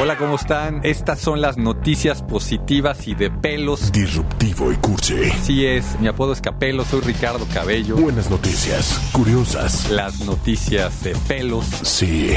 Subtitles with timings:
[0.00, 0.80] Hola, ¿cómo están?
[0.84, 3.90] Estas son las noticias positivas y de pelos.
[3.90, 5.24] disruptivo y cursi.
[5.30, 7.96] Así es, mi apodo es Capelo, soy Ricardo Cabello.
[7.96, 9.90] Buenas noticias, curiosas.
[9.90, 11.66] Las noticias de pelos.
[11.82, 12.30] Sí,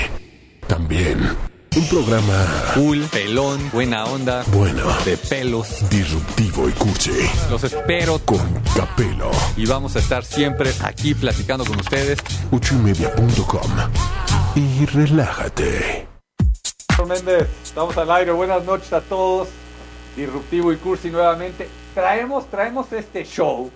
[0.67, 1.19] también.
[1.73, 5.87] Un programa Cool, pelón, buena onda, bueno, de pelos.
[5.89, 7.11] disruptivo y cursi.
[7.49, 8.41] Los espero Con
[8.75, 9.31] Capelo.
[9.55, 12.19] y vamos a estar siempre aquí platicando con ustedes.
[12.51, 13.71] Uchimedia.com.
[14.55, 16.10] Y relájate.
[17.11, 18.31] Méndez, estamos al aire.
[18.31, 19.49] Buenas noches a todos.
[20.15, 21.67] Disruptivo y Cursi nuevamente.
[21.93, 23.69] Traemos, traemos este show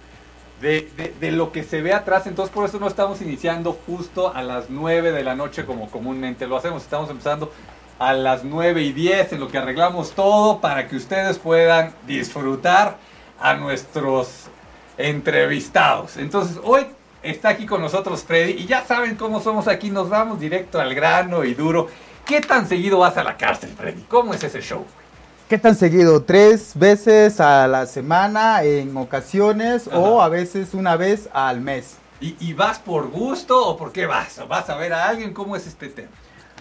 [0.62, 2.28] de, de- de lo que se ve atrás.
[2.28, 6.48] Entonces, por eso no estamos iniciando justo a las 9 de la noche como comúnmente
[6.48, 6.84] lo hacemos.
[6.84, 7.52] Estamos empezando
[8.00, 12.98] a las 9 y 10 en lo que arreglamos todo para que ustedes puedan disfrutar
[13.42, 14.46] a nuestros
[14.98, 16.16] entrevistados.
[16.18, 16.86] Entonces, hoy
[17.22, 19.90] está aquí con nosotros Freddy y ya saben cómo somos aquí.
[19.90, 21.90] Nos vamos directo al grano y duro.
[22.26, 24.02] ¿Qué tan seguido vas a la cárcel, Freddy?
[24.10, 24.84] ¿Cómo es ese show?
[25.48, 26.24] ¿Qué tan seguido?
[26.24, 30.00] ¿Tres veces a la semana en ocasiones Ajá.
[30.00, 31.98] o a veces una vez al mes?
[32.20, 34.40] ¿Y, y vas por gusto o por qué vas?
[34.40, 35.34] ¿O ¿Vas a ver a alguien?
[35.34, 36.10] ¿Cómo es este tema?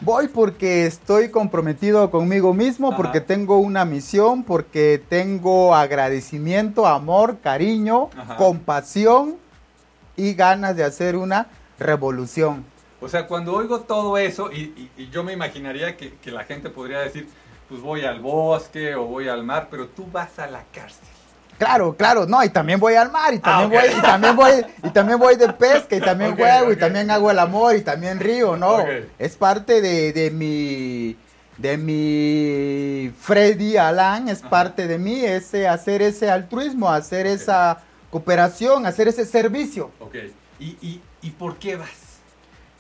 [0.02, 2.96] Voy porque estoy comprometido conmigo mismo, Ajá.
[2.98, 8.36] porque tengo una misión, porque tengo agradecimiento, amor, cariño, Ajá.
[8.36, 9.36] compasión
[10.16, 11.46] y ganas de hacer una
[11.78, 12.66] revolución.
[13.00, 16.44] O sea, cuando oigo todo eso, y, y- y yo me imaginaría que, que la
[16.44, 17.28] gente podría decir,
[17.68, 21.08] pues voy al bosque o voy al mar, pero tú vas a la cárcel.
[21.58, 23.84] Claro, claro, no, y también voy al mar, y también Ah, ok.
[23.84, 27.30] voy, y también voy, y también voy de pesca, y también juego, y también hago
[27.30, 28.84] el amor, y también río, no.
[29.18, 31.16] Es parte de, de mi
[31.56, 34.50] de mi Freddy Alan, es Ajá.
[34.50, 37.80] parte de mí, ese hacer ese altruismo, hacer esa
[38.10, 39.90] cooperación, hacer ese servicio.
[40.00, 40.16] Ok.
[40.58, 41.88] ¿Y, y, y por qué vas?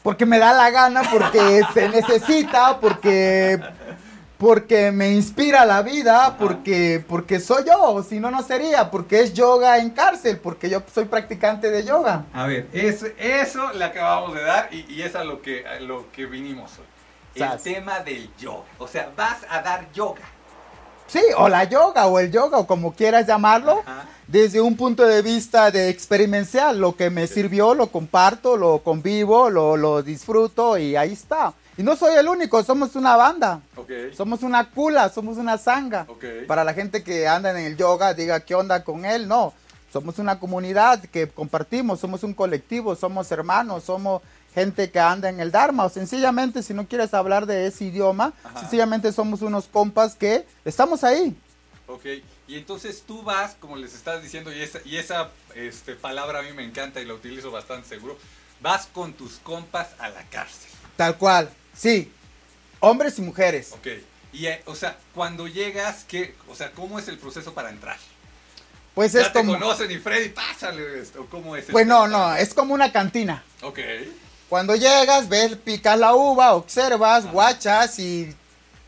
[0.04, 3.58] Porque me da la gana, porque se necesita, porque
[4.36, 9.32] porque me inspira la vida, porque porque soy yo, si no no sería, porque es
[9.32, 12.26] yoga en cárcel, porque yo soy practicante de yoga.
[12.34, 15.80] A ver, eso, eso le acabamos de dar y, y es a lo que, a
[15.80, 16.84] lo que vinimos hoy.
[17.36, 17.62] El Sas.
[17.62, 18.66] tema del yoga.
[18.76, 20.20] O sea, vas a dar yoga.
[21.06, 23.82] Sí, o la yoga o el yoga o como quieras llamarlo.
[23.86, 24.06] Ajá.
[24.26, 29.50] desde un punto de vista de experiencial, lo que me sirvió, lo comparto, lo convivo,
[29.50, 31.52] lo, lo disfruto y ahí está.
[31.76, 33.60] Y no soy el único, somos una banda,
[34.16, 36.06] somos una cula, somos una sanga.
[36.46, 39.52] Para la gente que anda en el yoga, diga qué onda con él, no.
[39.92, 44.22] Somos una comunidad que compartimos, somos un colectivo, somos hermanos, somos
[44.54, 45.84] gente que anda en el Dharma.
[45.84, 48.60] O sencillamente, si no quieres hablar de ese idioma, Ajá.
[48.60, 51.36] sencillamente somos unos compas que estamos ahí.
[51.86, 52.06] Ok,
[52.48, 56.42] y entonces tú vas, como les estás diciendo, y esa, y esa este, palabra a
[56.42, 58.16] mí me encanta y la utilizo bastante seguro,
[58.62, 60.70] vas con tus compas a la cárcel.
[60.96, 62.10] Tal cual, sí.
[62.80, 63.72] Hombres y mujeres.
[63.72, 63.88] Ok,
[64.32, 67.98] y eh, o sea, cuando llegas, ¿qué, o sea, ¿cómo es el proceso para entrar?
[68.94, 69.54] Pues ya es te como.
[69.54, 71.66] conocen y Freddy, pásale esto, ¿cómo es?
[71.70, 73.44] Pues no, no, es como una cantina.
[73.62, 73.80] Ok,
[74.48, 78.34] Cuando llegas, ves, picas la uva, observas, guachas y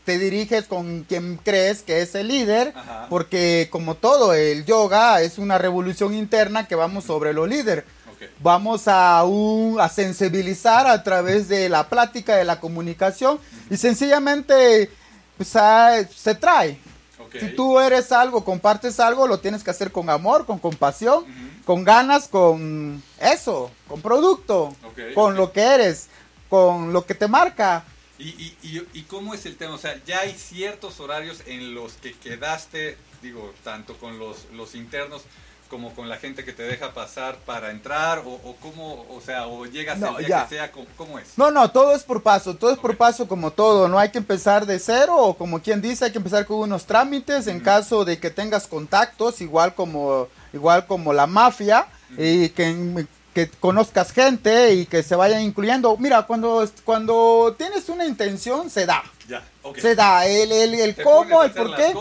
[0.05, 3.07] te diriges con quien crees que es el líder, Ajá.
[3.09, 7.85] porque como todo, el yoga es una revolución interna que vamos sobre lo líder.
[8.13, 13.37] ok, Vamos a, un- a sensibilizar a través de la plática, de la comunicación
[13.69, 14.89] y sencillamente
[15.35, 16.79] pues, ah, se trae.
[17.19, 17.35] ok.
[17.41, 21.25] Si tú eres algo, compartes algo, lo tienes que hacer con amor, con compasión.
[21.67, 24.73] Con ganas, con eso, con producto,
[25.13, 26.07] con lo que eres,
[26.49, 27.83] con lo que te marca.
[28.17, 29.75] ¿Y, y, y, y cómo es el tema?
[29.75, 34.75] O sea, ya hay ciertos horarios en los que quedaste, digo, tanto con los, los
[34.75, 35.23] internos
[35.69, 39.47] como con la gente que te deja pasar para entrar, o, o cómo, o sea,
[39.47, 40.43] o llegas No, el día ya.
[40.43, 41.37] que sea, ¿cómo, cómo es?
[41.37, 44.19] No, no, todo es por paso, todo es por paso como todo, no hay que
[44.19, 48.05] empezar de cero o como quien dice, hay que empezar con unos trámites en caso
[48.05, 51.87] de que tengas contactos, igual como, igual como la mafia,
[52.17, 55.95] y que, que conozcas gente y que se vayan incluyendo.
[55.97, 59.03] Mira, cuando, cuando tienes una intención, se da.
[59.27, 59.77] Ya, ok.
[59.77, 61.93] Se da el, el, el cómo, el por qué.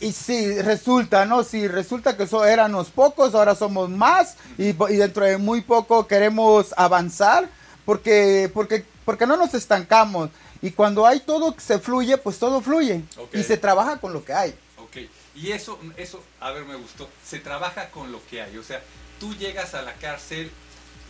[0.00, 1.42] Y si resulta, ¿no?
[1.42, 6.06] Si resulta que so, éramos pocos, ahora somos más y, y dentro de muy poco
[6.06, 7.48] queremos avanzar
[7.86, 10.28] porque, porque, porque no nos estancamos.
[10.60, 13.02] Y cuando hay todo que se fluye, pues todo fluye.
[13.16, 13.34] Ok.
[13.34, 14.54] Y se trabaja con lo que hay.
[14.78, 17.08] Ok, y eso, eso, a ver, me gustó.
[17.24, 18.56] Se trabaja con lo que hay.
[18.56, 18.82] O sea,
[19.18, 20.50] tú llegas a la cárcel,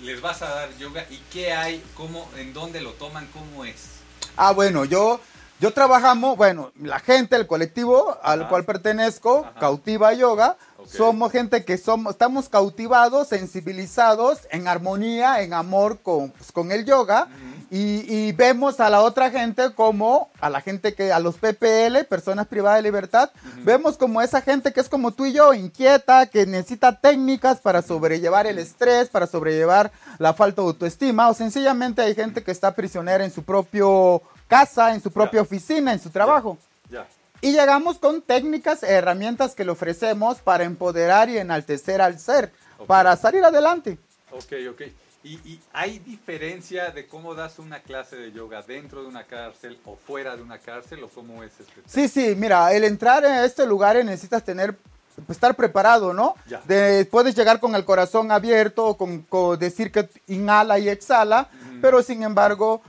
[0.03, 4.00] les vas a dar yoga y qué hay, cómo, en dónde lo toman, cómo es.
[4.37, 5.21] Ah, bueno, yo,
[5.61, 9.61] yo trabajamos, bueno, la gente, el colectivo al cual pertenezco, Ajá.
[9.61, 10.56] Cautiva Yoga,
[10.87, 16.85] somos gente que somos, estamos cautivados, sensibilizados, en armonía, en amor con, pues, con el
[16.85, 17.29] yoga.
[17.76, 22.05] Y, y vemos a la otra gente como a la gente que, a los PPL,
[22.09, 23.31] personas privadas de libertad,
[23.65, 27.82] vemos como esa gente que es como tú y yo, inquieta, que necesita técnicas para
[27.82, 32.76] sobrellevar el estrés, para sobrellevar la falta de autoestima, o sencillamente hay gente que está
[32.76, 35.43] prisionera en su propio casa, en su propia Ya.
[35.43, 36.56] oficina, en su trabajo.
[36.91, 37.09] Ya.
[37.41, 42.87] Y llegamos con técnicas, herramientas que le ofrecemos para empoderar y enaltecer al ser, Ok.
[42.87, 43.99] para salir adelante.
[44.31, 44.82] Ok, ok.
[45.25, 49.79] ¿Y, y hay diferencia de cómo das una clase de yoga dentro de una cárcel
[49.87, 51.87] o fuera de una cárcel o cómo es este tema?
[51.88, 54.76] Sí, sí, mira, el entrar en este lugar necesitas tener,
[55.25, 56.35] pues, estar preparado, ¿no?
[56.47, 56.61] Ya.
[56.67, 61.49] De- puedes llegar con el corazón abierto, con, con decir que inhala y exhala,
[61.81, 62.82] pero sin embargo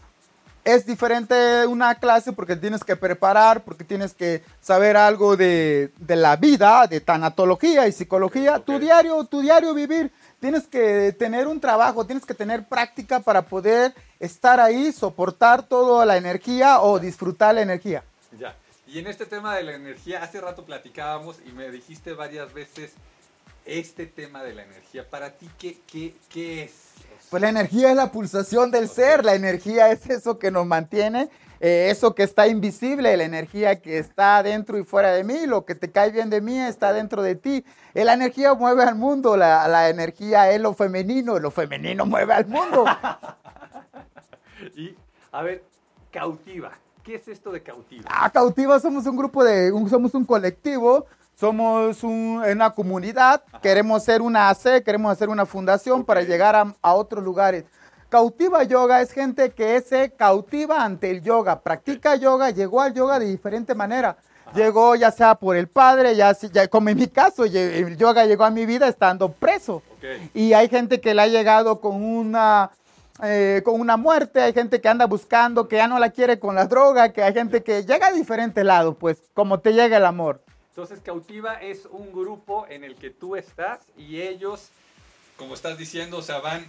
[0.66, 6.16] es diferente una clase porque tienes que preparar, porque tienes que saber algo de, de
[6.16, 10.12] la vida, de tanatología y psicología, Ok, tu diario, tu diario vivir.
[10.46, 16.06] Tienes que tener un trabajo, tienes que tener práctica para poder estar ahí, soportar toda
[16.06, 18.04] la energía o disfrutar la energía.
[18.38, 18.56] Ya.
[18.86, 22.92] Y en este tema de la energía, hace rato platicábamos y me dijiste varias veces
[23.66, 25.10] este tema de la energía.
[25.10, 26.74] Para ti, ¿qué, qué, qué es?
[27.32, 31.28] Pues la energía es la pulsación del ser, la energía es eso que nos mantiene,
[31.60, 35.66] eh, eso que está invisible, la energía que está dentro y fuera de mí, lo
[35.66, 37.64] que te cae bien de mí está dentro de ti.
[37.94, 42.34] Eh, la energía mueve al mundo, la, la energía es lo femenino, lo femenino mueve
[42.34, 42.86] al mundo.
[44.76, 44.96] Y,
[45.32, 45.64] a ver,
[46.12, 46.72] cautiva.
[47.04, 48.06] ¿Qué es esto de cautiva?
[48.08, 51.06] Ah, Cautiva somos un grupo de, un- somos un colectivo,
[51.36, 56.74] somos un- una comunidad, queremos ser una AC, queremos hacer una fundación para llegar a,
[56.82, 57.66] a otros lugares.
[58.16, 63.20] Cautiva Yoga es gente que se cautiva ante el yoga, practica yoga, llegó al yoga
[63.20, 64.16] de diferente manera.
[64.54, 66.34] Llegó ya sea por el padre, ya,
[66.70, 69.84] como en mi caso, el yoga llegó a mi vida estando preso.
[70.34, 72.72] Y hay gente que le ha llegado con una,
[73.22, 76.56] eh, con una muerte, hay gente que anda buscando, que ya no la quiere con
[76.56, 80.06] la droga, que hay gente que llega a diferentes lados, pues, como te llega el
[80.06, 80.42] amor.
[80.70, 84.70] Entonces, Cautiva es un grupo en el que tú estás y ellos,
[85.36, 86.66] como estás diciendo, o sea, van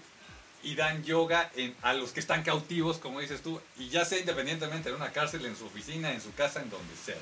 [0.62, 4.19] y dan yoga en- a los que están cautivos, como dices tú, y ya sea
[4.19, 7.17] independientemente en una cárcel, en su oficina, en su casa, en donde sea.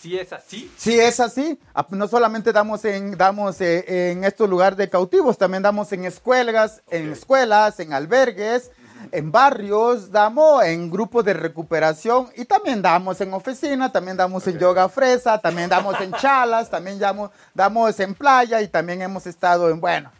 [0.00, 4.48] Si es así, Si es así, ah, no solamente damos en, damos eh, en estos
[4.48, 8.70] lugares de cautivos, también damos en escuelas, en escuelas, en albergues,
[9.12, 14.54] en barrios, damos en grupos de recuperación y también damos en oficina, también damos en
[14.56, 14.60] Ok.
[14.60, 19.68] yoga fresa, también damos en chalas, también damos, damos en playa y también hemos estado
[19.70, 20.10] en, bueno,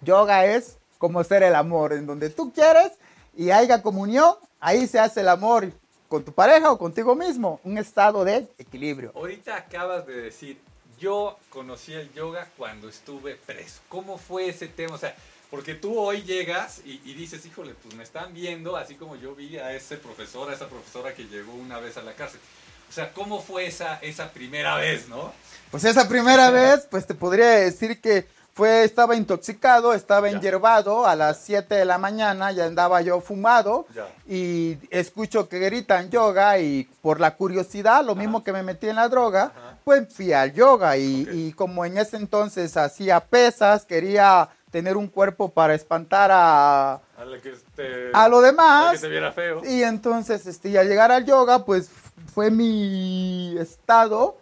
[0.00, 2.92] yoga es como ser el amor, en donde tú quieres
[3.36, 5.70] y haya comunión, ahí se hace el amor
[6.08, 9.12] con tu pareja o contigo mismo, un estado de equilibrio.
[9.14, 10.60] ahorita acabas de decir,
[10.98, 13.80] yo conocí el yoga cuando estuve preso.
[13.88, 14.94] ¿Cómo fue ese tema?
[14.94, 15.14] O sea,
[15.50, 19.34] porque tú hoy llegas y, y dices, híjole, pues me están viendo, así como yo
[19.34, 22.40] vi a ese profesor, a esa profesora que llegó una vez a la cárcel.
[22.88, 25.32] O sea, ¿cómo fue esa, esa primera vez, no?
[25.70, 30.36] Pues esa primera vez, pues te podría decir que fue, estaba intoxicado, estaba Ya.
[30.36, 34.06] enyerbado a las 7 de la mañana, ya andaba yo fumado Ya.
[34.28, 38.96] y escucho que gritan yoga y por la curiosidad, lo mismo que me metí en
[38.96, 39.76] la droga, Ajá.
[39.84, 45.48] pues fui al yoga y, como en ese entonces hacía pesas, quería tener un cuerpo
[45.50, 48.92] para espantar a, A la que este, a lo demás.
[48.92, 49.62] que se viera feo.
[49.64, 51.88] Y entonces, este, al llegar al yoga, pues
[52.34, 54.36] fue mi estado.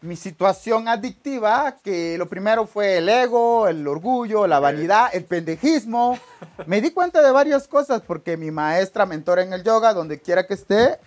[0.00, 6.18] Mi situación adictiva, que lo primero fue el ego, el orgullo, la vanidad, el pendejismo.
[6.66, 10.46] Me di cuenta de varias cosas porque mi maestra, mentora en el yoga, donde quiera
[10.46, 10.98] que esté.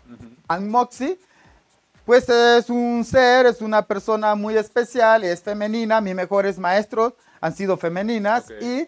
[0.48, 1.18] Ann Moxie,
[2.06, 7.56] pues es un ser, es una persona muy especial, es femenina, mis mejores maestros han
[7.56, 8.88] sido femeninas y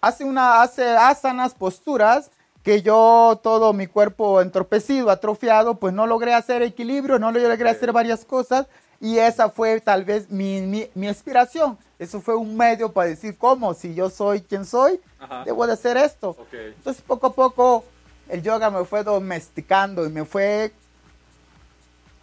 [0.00, 2.30] hace, una, hace asanas, posturas
[2.62, 7.92] que yo todo mi cuerpo entorpecido, atrofiado, pues no logré hacer equilibrio, no logré hacer
[7.92, 8.68] varias cosas
[9.02, 11.76] y esa fue tal vez mi, mi, mi inspiración.
[11.98, 15.42] Eso fue un medio para decir cómo, si yo soy quien soy, Ajá.
[15.44, 16.30] debo de hacer esto.
[16.30, 16.54] Ok.
[16.54, 17.84] Entonces poco a poco
[18.28, 20.72] el yoga me fue domesticando y me fue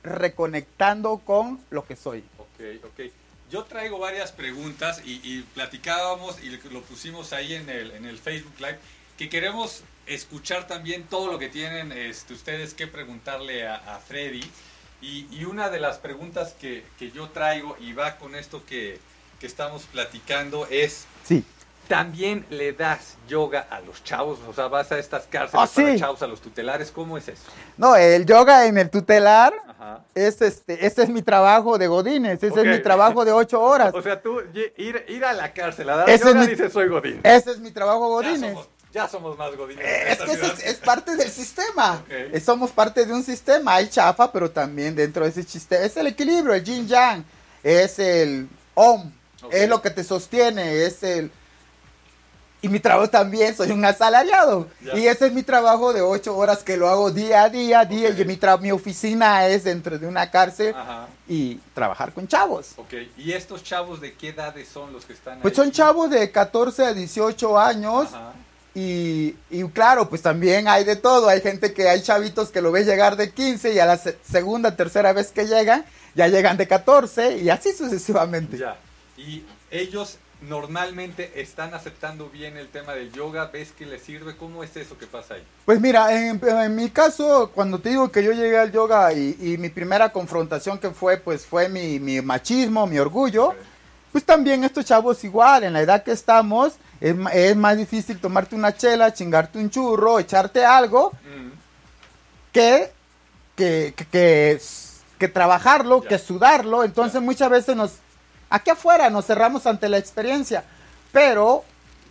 [0.04, 2.24] reconectando con lo que soy.
[2.38, 3.12] Ok, ok.
[3.52, 8.18] Yo traigo varias preguntas y, y platicábamos y lo pusimos ahí en el, en el
[8.18, 8.80] Facebook Live
[9.18, 14.50] que queremos escuchar también todo lo que tienen este, ustedes que preguntarle a, a Freddy.
[15.02, 19.00] Y, y, una de las preguntas que, que, yo traigo y va con esto que,
[19.40, 21.06] que estamos platicando es...
[21.24, 21.46] Sí.
[21.88, 24.38] ¿También le das yoga a los chavos?
[24.48, 26.00] O sea, vas a estas cárceles oh, para sí.
[26.00, 26.92] chavos, a los tutelares.
[26.92, 27.46] ¿Cómo es eso?
[27.78, 30.04] No, el yoga en el tutelar Ajá.
[30.14, 32.68] es este, este es mi trabajo de Godines, ese okay.
[32.68, 33.92] es mi trabajo de ocho horas.
[33.96, 34.40] o sea, tú
[34.78, 37.22] ir, ir a la cárcel a dar ese yoga es mi, dices soy Godín.
[37.24, 38.56] Ese es mi trabajo Godines.
[38.92, 39.86] Ya somos, más Godines.
[39.86, 42.04] Eh, es que es, es, parte del sistema.
[42.10, 42.40] Okay.
[42.40, 43.76] Somos parte de un sistema.
[43.76, 45.84] Hay chafa, pero también dentro de ese sistema.
[45.86, 47.24] Es el equilibrio, el yin yang.
[47.64, 49.12] Es el om.
[49.44, 49.62] Okay.
[49.62, 50.84] Es lo que te sostiene.
[50.86, 51.32] Es el
[52.62, 54.68] y mi trabajo también, soy un asalariado.
[54.94, 58.10] Y ese es mi trabajo de ocho horas que lo hago día a día, día.
[58.10, 58.22] Okay.
[58.22, 61.08] Y mi, mi, oficina es dentro de una cárcel Ajá.
[61.28, 62.74] y trabajar con chavos.
[62.76, 65.56] Ok, ¿y estos chavos de qué edades son los que están Pues ahí?
[65.64, 68.08] son chavos de 14 a 18 años.
[68.14, 68.34] Ajá.
[68.80, 71.28] Y, y, claro, pues también hay de todo.
[71.28, 74.18] Hay gente que hay chavitos que lo ves llegar de 15 y a la se
[74.24, 78.58] segunda, tercera vez que llegan, ya llegan de 14 y así sucesivamente.
[78.58, 78.78] Ya.
[79.18, 84.64] Y ellos normalmente están aceptando bien el tema del yoga, ves que les sirve, ¿cómo
[84.64, 85.44] es eso que pasa ahí?
[85.66, 89.36] Pues mira, en, en mi caso, cuando te digo que yo llegué al yoga y,
[89.42, 93.62] y mi primera confrontación que fue, pues fue mi, mi machismo, mi orgullo, okay.
[94.12, 98.56] Pues también estos chavos igual, en la edad que estamos, es, es, más difícil tomarte
[98.56, 101.52] una chela, chingarte un churro, echarte algo, mm.
[102.52, 102.92] que,
[103.56, 104.62] que, que, que,
[105.18, 107.92] que trabajarlo, que sudarlo, entonces muchas veces nos
[108.50, 110.64] Aquí afuera nos cerramos ante la experiencia,
[111.12, 111.64] pero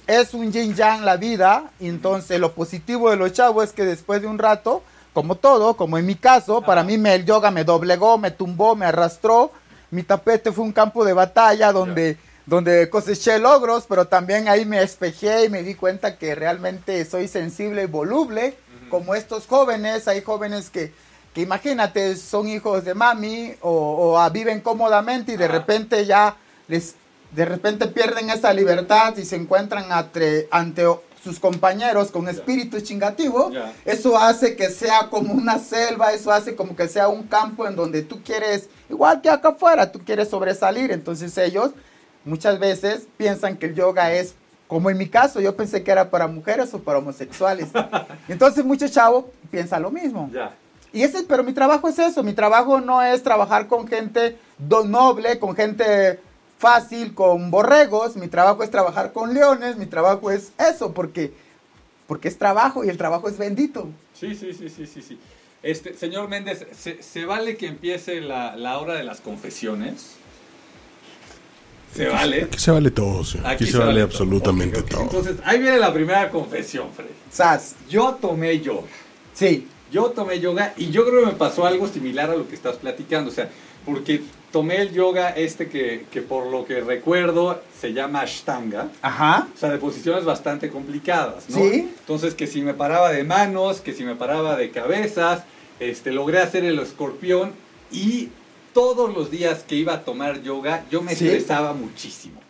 [0.06, 4.22] es un yin yang la vida, entonces lo positivo de los chavos es que después
[4.22, 7.64] de un rato, como todo, como en mi caso, para mí me, el yoga me
[7.64, 9.50] doblegó, me tumbó, me arrastró,
[9.90, 12.16] mi tapete fue un campo de batalla donde,
[12.46, 17.28] donde coseché logros, pero también ahí me espejé y me di cuenta que realmente soy
[17.28, 18.88] sensible y voluble, uh -huh.
[18.88, 20.92] como estos jóvenes, hay jóvenes que
[21.34, 26.36] que imagínate, son hijos de mami o, o a, viven cómodamente y de repente ya
[26.68, 26.94] les,
[27.32, 33.50] de repente pierden esa libertad y se encuentran ante sus compañeros con espíritu chingativo,
[33.84, 37.76] eso hace que sea como una selva, eso hace como que sea un campo en
[37.76, 41.72] donde tú quieres, igual que acá afuera, tú quieres sobresalir, entonces ellos
[42.24, 44.34] muchas veces piensan que el yoga es
[44.68, 47.68] como en mi caso, yo pensé que era para mujeres o para homosexuales.
[48.28, 50.30] Entonces muchos chavos piensan lo mismo.
[50.92, 55.38] Y ese, pero mi trabajo es eso, mi trabajo no es trabajar con gente noble,
[55.38, 56.20] con gente
[56.58, 61.32] fácil, con borregos, mi trabajo es trabajar con leones, mi trabajo es eso, porque,
[62.06, 63.88] porque es trabajo y el trabajo es bendito.
[64.14, 65.18] Sí, sí, sí, sí, sí, sí.
[65.62, 70.12] Este, señor Méndez, ¿se, se vale que empiece la, la hora de las confesiones?
[71.94, 72.42] ¿Se vale?
[72.44, 73.40] Aquí se vale todo, sí.
[73.44, 75.02] Aquí, se, vale, absolutamente todo.
[75.02, 77.10] Entonces, ahí viene la primera confesión, Freddy.
[77.30, 78.86] Sas, Yo tomé yoga.
[79.32, 82.54] sí, Yo tomé yoga y yo creo que me pasó algo similar a lo que
[82.54, 83.30] estás platicando.
[83.30, 83.48] O sea,
[83.86, 84.22] porque
[84.52, 88.88] tomé el yoga este que, que por lo que recuerdo se llama Ashtanga.
[89.02, 91.58] ajá, O sea, de posiciones bastante complicadas, ¿no?
[91.58, 91.88] Sí.
[92.00, 95.42] Entonces, que si me paraba de manos, que si me paraba de cabezas,
[95.80, 97.52] este, logré hacer el escorpión
[97.92, 98.30] y
[98.72, 101.26] todos los días que iba a tomar yoga, yo me Sí.
[101.26, 102.40] estresaba muchísimo.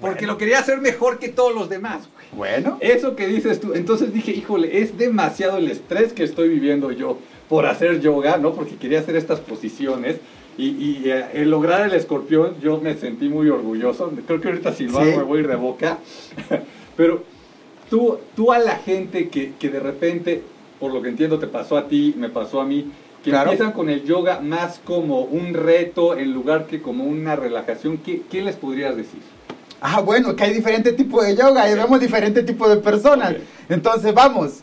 [0.00, 0.32] Porque Bueno.
[0.34, 2.26] lo quería hacer mejor que todos los demás, güey.
[2.32, 6.90] bueno, Eso que dices tú, entonces dije, híjole, es demasiado el estrés que estoy viviendo
[6.90, 8.52] yo por hacer yoga, ¿no?
[8.52, 10.16] Porque quería hacer estas posiciones
[10.58, 14.10] y, y, eh, el lograr el escorpión yo me sentí muy orgulloso.
[14.26, 15.08] Creo que ahorita si lo Sí.
[15.08, 15.98] hago me voy a ir de boca.
[16.96, 17.24] Pero
[17.90, 20.42] tú, tú a la gente que, que de repente,
[20.80, 22.90] por lo que entiendo, te pasó a ti, me pasó a mí,
[23.22, 23.50] que Claro.
[23.50, 28.22] empiezan con el yoga más como un reto en lugar que como una relajación, ¿qué,
[28.30, 29.20] qué les podrías decir?
[29.78, 33.36] ah, bueno, que hay diferentes tipos de yoga y vemos diferentes tipos de personas.
[33.68, 34.60] Entonces, vamos,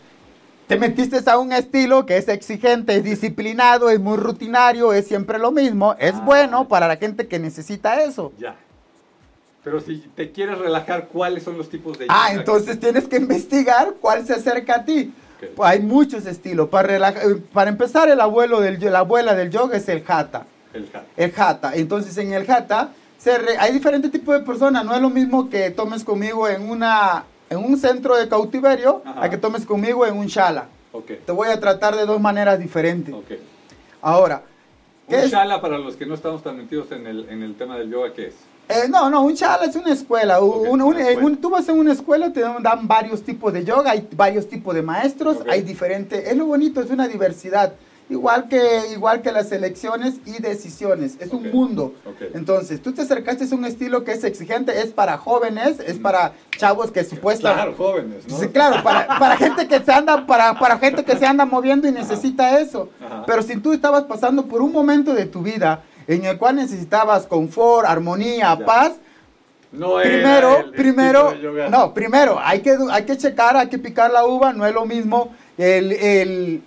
[0.73, 5.39] te metiste a un estilo que es exigente, es disciplinado, es muy rutinario, es siempre
[5.39, 6.21] lo mismo, es Ah.
[6.25, 8.31] bueno para la gente que necesita eso.
[8.39, 8.55] Ya.
[9.63, 12.39] Pero si te quieres relajar, ¿cuáles son los tipos de Ah, yoga?
[12.41, 15.13] entonces tienes que investigar cuál se acerca a ti.
[15.41, 15.49] Ok.
[15.55, 16.67] Pues hay muchos estilos.
[16.69, 20.45] Para, relaja- eh, para empezar, el abuelo del, la abuela del yoga es el hatha.
[20.73, 21.03] El hatha.
[21.15, 21.71] El hatha.
[21.75, 24.83] Entonces, en el hatha se re- hay diferentes tipos de personas.
[24.83, 29.23] No es lo mismo que tomes conmigo en, una, en un centro de cautiverio Ajá.
[29.23, 30.65] a que tomes conmigo en un shala.
[30.91, 33.13] Ok, Te voy a tratar de dos maneras diferentes.
[33.13, 33.31] ok.
[34.01, 34.43] Ahora,
[35.07, 35.31] ¿qué Un es?
[35.31, 38.13] shala para los que no estamos tan metidos en el, en el tema del yoga,
[38.13, 38.35] ¿qué es?
[38.69, 40.41] Eh, no, no, un chala es una escuela.
[40.41, 41.25] Un- Ok, un- una escuela.
[41.27, 44.73] un- tú vas en una escuela, te dan varios tipos de yoga, hay varios tipos
[44.73, 46.27] de maestros, hay diferentes.
[46.27, 47.73] Es lo bonito, es una diversidad.
[48.09, 48.61] Igual que,
[48.93, 51.17] igual que las elecciones y decisiones.
[51.19, 51.93] Es un mundo.
[52.33, 56.33] Entonces, tú te acercaste a un estilo que es exigente, es para jóvenes, es para
[56.57, 57.63] chavos que supuestamente...
[57.75, 58.37] Claro, jóvenes, ¿no?
[58.39, 61.87] Sí, claro, para, para gente que se anda, para, para gente que se anda moviendo
[61.87, 62.89] y necesita eso.
[63.03, 63.23] Ajá.
[63.25, 67.25] Pero si tú estabas pasando por un momento de tu vida en el cual necesitabas
[67.27, 68.65] confort, armonía, Ya.
[68.65, 68.91] paz,
[69.71, 71.33] No primero, el primero,
[71.71, 74.85] no, primero, hay que, hay que checar, hay que picar la uva, no es lo
[74.85, 76.63] mismo el, el-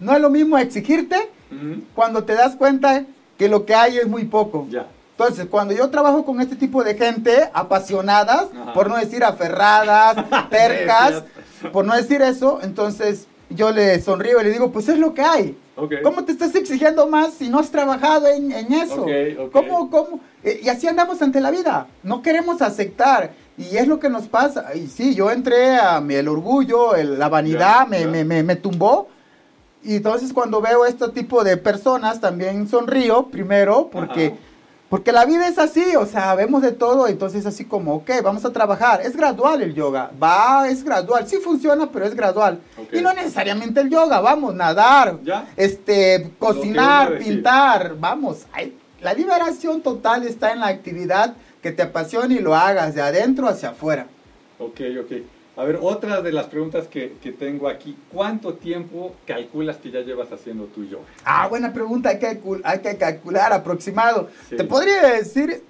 [0.00, 1.16] no es lo mismo exigirte
[1.50, 3.04] Ujú, cuando te das cuenta
[3.38, 4.66] que lo que hay es muy poco.
[4.70, 4.86] Ya.
[5.18, 8.72] Entonces, cuando yo trabajo con este tipo de gente apasionadas, Ajá.
[8.72, 10.16] por no decir aferradas,
[10.50, 11.24] tercas,
[11.72, 15.22] por no decir eso, entonces yo le sonrío y le digo, pues es lo que
[15.22, 15.58] hay.
[15.76, 15.94] Ok.
[16.02, 19.02] ¿Cómo te estás exigiendo más si no has trabajado en, en eso?
[19.02, 19.10] Ok,
[19.46, 19.52] ok.
[19.52, 20.20] ¿Cómo, cómo?
[20.44, 21.86] Eh, Y así andamos ante la vida.
[22.02, 23.32] No queremos aceptar.
[23.58, 24.74] Y es lo que nos pasa.
[24.74, 28.06] Y sí, yo entré a mi- el orgullo, el- la vanidad Ya, me, ya.
[28.06, 29.08] Me, me, me tumbó.
[29.82, 34.36] Y entonces cuando veo este tipo de personas también sonrío primero porque, Ajá.
[34.90, 38.44] porque la vida es así, o sea, vemos de todo, entonces así como, ok, vamos
[38.44, 39.00] a trabajar.
[39.00, 42.60] Es gradual el yoga, va, es gradual, sí funciona, pero es gradual.
[42.76, 42.92] Ok.
[42.92, 45.46] Y no necesariamente el yoga, vamos, nadar, Ya.
[45.56, 48.44] este, cocinar, pintar, vamos.
[48.52, 53.00] ay, la liberación total está en la actividad que te apasione y lo hagas de
[53.00, 54.08] adentro hacia afuera.
[54.58, 55.12] Ok, ok.
[55.60, 57.94] A ver, otra de las preguntas que, que tengo aquí.
[58.10, 61.04] ¿Cuánto tiempo calculas que ya llevas haciendo tu yoga?
[61.22, 64.30] Ah, buena pregunta, hay que, hay que calcular aproximado.
[64.48, 64.56] Sí.
[64.56, 65.62] Te podría decir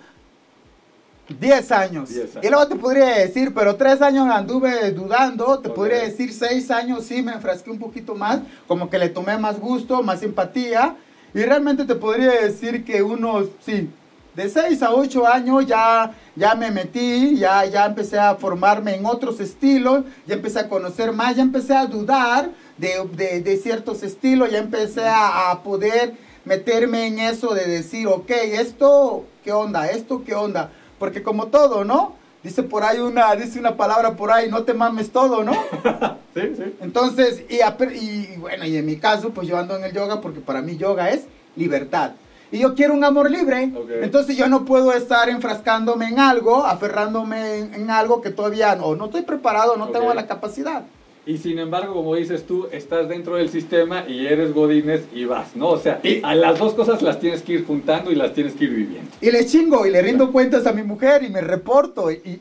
[1.40, 2.08] 10 años.
[2.08, 2.44] 10 años.
[2.44, 5.58] Y luego te podría decir, pero 3 años anduve dudando.
[5.58, 9.38] Te podría decir 6 años, sí me enfrasqué un poquito más, como que le tomé
[9.38, 10.94] más gusto, más empatía.
[11.34, 13.90] Y realmente te podría decir que unos, sí,
[14.34, 19.04] de 6 a 8 años ya, ya me metí, ya, ya empecé a formarme en
[19.06, 24.02] otros estilos, ya empecé a conocer más, ya empecé a dudar de, de- de ciertos
[24.02, 29.90] estilos, ya empecé a, a poder meterme en eso de decir, ok, esto, ¿qué onda?
[29.90, 30.70] Esto, ¿qué onda?
[30.98, 32.14] Porque como todo, ¿no?
[32.42, 35.52] Dice por ahí una, dice una palabra por ahí, no te mames todo, ¿no?
[36.32, 36.62] Sí, sí.
[36.80, 37.56] Entonces, y,
[37.96, 40.76] y bueno, y en mi caso, pues yo ando en el yoga porque para mí
[40.76, 41.22] yoga es
[41.56, 42.12] libertad.
[42.52, 43.70] Y yo quiero un amor libre.
[43.74, 43.90] Ok.
[44.02, 48.94] Entonces yo no puedo estar enfrascándome en algo, aferrándome en, en algo que todavía no,
[48.96, 49.92] no estoy preparado, no Ok.
[49.92, 50.82] tengo la capacidad.
[51.26, 55.54] Y sin embargo, como dices tú, estás dentro del sistema y eres godines y vas,
[55.54, 55.68] ¿no?
[55.68, 58.54] O sea, Y- a las dos cosas las tienes que ir juntando y las tienes
[58.54, 59.10] que ir viviendo.
[59.20, 62.10] Y le chingo y le rindo cuentas a mi mujer y me reporto.
[62.10, 62.40] Y, y-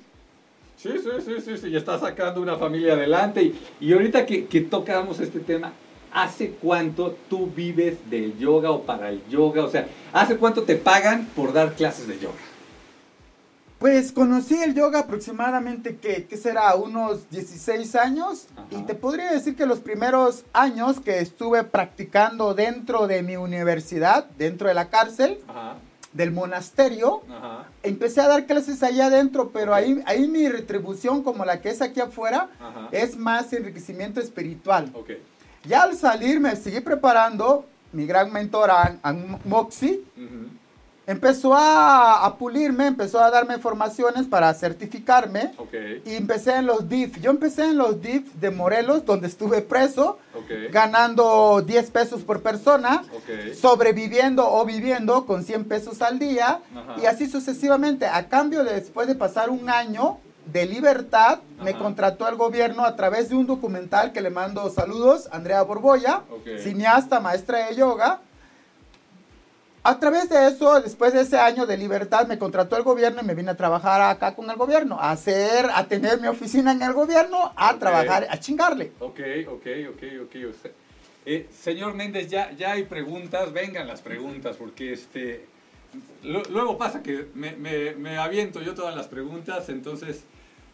[0.77, 3.43] Sí, sí, sí, sí, sí, y estás sacando una familia adelante.
[3.43, 5.73] Y, y ahorita que, que tocamos este tema,
[6.13, 9.63] ¿hace cuánto tú vives del yoga o para el yoga?
[9.63, 12.35] O sea, ¿hace cuánto te pagan por dar clases de yoga?
[13.79, 16.75] pues conocí el yoga aproximadamente, que ¿qué será?
[16.75, 18.47] Unos 16 años.
[18.51, 18.65] Ajá.
[18.71, 24.25] Y te podría decir que los primeros años que estuve practicando dentro de mi universidad,
[24.37, 25.77] dentro de la cárcel, Ajá,
[26.11, 29.77] del monasterio, ajá, empecé a dar clases allá adentro, pero Ok.
[29.77, 32.49] ahí, ahí mi retribución, como la que es aquí afuera,
[32.91, 34.91] es más enriquecimiento espiritual.
[34.93, 35.11] Ok.
[35.65, 40.01] Ya al salir me seguí preparando, mi gran mentora, An- Moxie,
[41.05, 45.51] empezó a, a pulirme, empezó a darme formaciones para certificarme.
[46.05, 47.19] Y empecé en los DIF.
[47.19, 50.19] Yo empecé en los DIF de Morelos, donde estuve preso,
[50.71, 53.03] ganando 10 pesos por persona
[53.55, 56.59] sobreviviendo o viviendo con 100 pesos al día.
[57.01, 58.05] Y así sucesivamente.
[58.05, 60.19] A cambio de después de pasar un año
[60.51, 65.27] de libertad, me contrató el gobierno a través de un documental que le mando saludos,
[65.31, 66.23] Andrea Borboya,
[66.61, 68.19] cineasta, maestra de yoga.
[69.81, 73.25] A través de eso, después de ese año de libertad, me contrató el gobierno y
[73.25, 76.81] me vine a trabajar acá con el gobierno, a hacer, a tener mi oficina en
[76.81, 78.91] el gobierno, a trabajar, a chingarle.
[78.99, 80.35] Ok, ok, ok, ok.
[81.25, 85.45] eh, señor Méndez, ya, ya hay preguntas, vengan las preguntas, porque este,
[86.23, 90.23] luego pasa que me, me- me aviento yo todas las preguntas, entonces,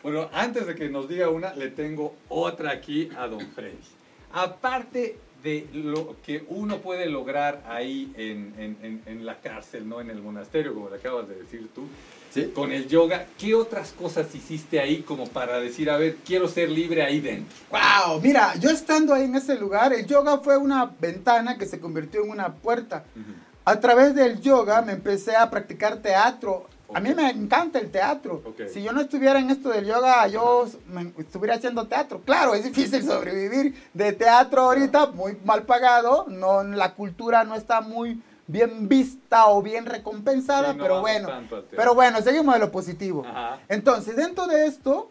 [0.06, 3.80] bueno, antes de que nos diga una, le tengo otra aquí a don Freddy.
[4.32, 10.00] Aparte de lo que uno puede lograr ahí en, en- en- en la cárcel, no
[10.02, 11.88] en el monasterio, como le acabas de decir tú,
[12.54, 16.70] con el yoga, ¿qué otras cosas hiciste ahí como para decir, a ver, quiero ser
[16.70, 17.56] libre ahí dentro?
[17.72, 21.80] Wow, mira, yo estando ahí en ese lugar, el yoga fue una ventana que se
[21.80, 23.06] convirtió en una puerta.
[23.64, 26.68] A través del yoga me empecé a practicar teatro.
[26.94, 28.42] A mí me encanta el teatro.
[28.46, 28.68] Ok.
[28.72, 32.22] Si yo no estuviera en esto del yoga, yo me- estuviera haciendo teatro.
[32.22, 36.26] Claro, es difícil sobrevivir de teatro ahorita, muy mal pagado.
[36.30, 41.28] No, la cultura no está muy bien vista o bien recompensada, Sí, no pero bueno.
[41.72, 43.26] Pero bueno, seguimos de lo positivo.
[43.28, 43.60] Ajá.
[43.68, 45.10] Entonces, dentro de esto,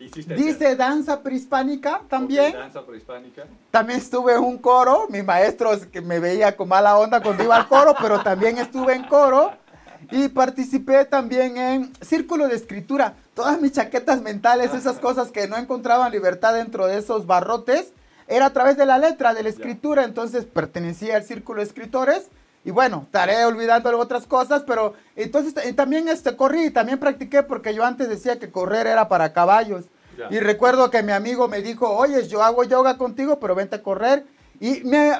[0.00, 2.50] Hiciste Dice danza prehispánica también.
[2.52, 3.44] Ok, danza prehispánica.
[3.70, 5.06] También estuve en un coro.
[5.08, 8.58] Mi maestro es que me veía con mala onda cuando iba al coro, pero también
[8.58, 9.52] estuve en coro.
[10.10, 13.14] Y participé también en círculo de escritura.
[13.34, 17.92] Todas mis chaquetas mentales, esas cosas que no encontraban libertad dentro de esos barrotes,
[18.26, 20.04] era a través de la letra, de la escritura.
[20.04, 22.28] Entonces pertenecía al círculo de escritores.
[22.64, 27.84] Y bueno, estaré olvidando otras cosas, pero entonces también este, corrí, también practiqué porque yo
[27.84, 29.84] antes decía que correr era para caballos.
[30.30, 33.82] Y recuerdo que mi amigo me dijo, oye, yo hago yoga contigo, pero vente a
[33.82, 34.24] correr.
[34.60, 35.12] Y me,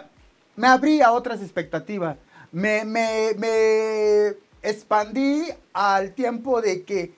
[0.57, 2.17] me abrí a otras expectativas.
[2.53, 7.13] Me, me, me expandí al tiempo de que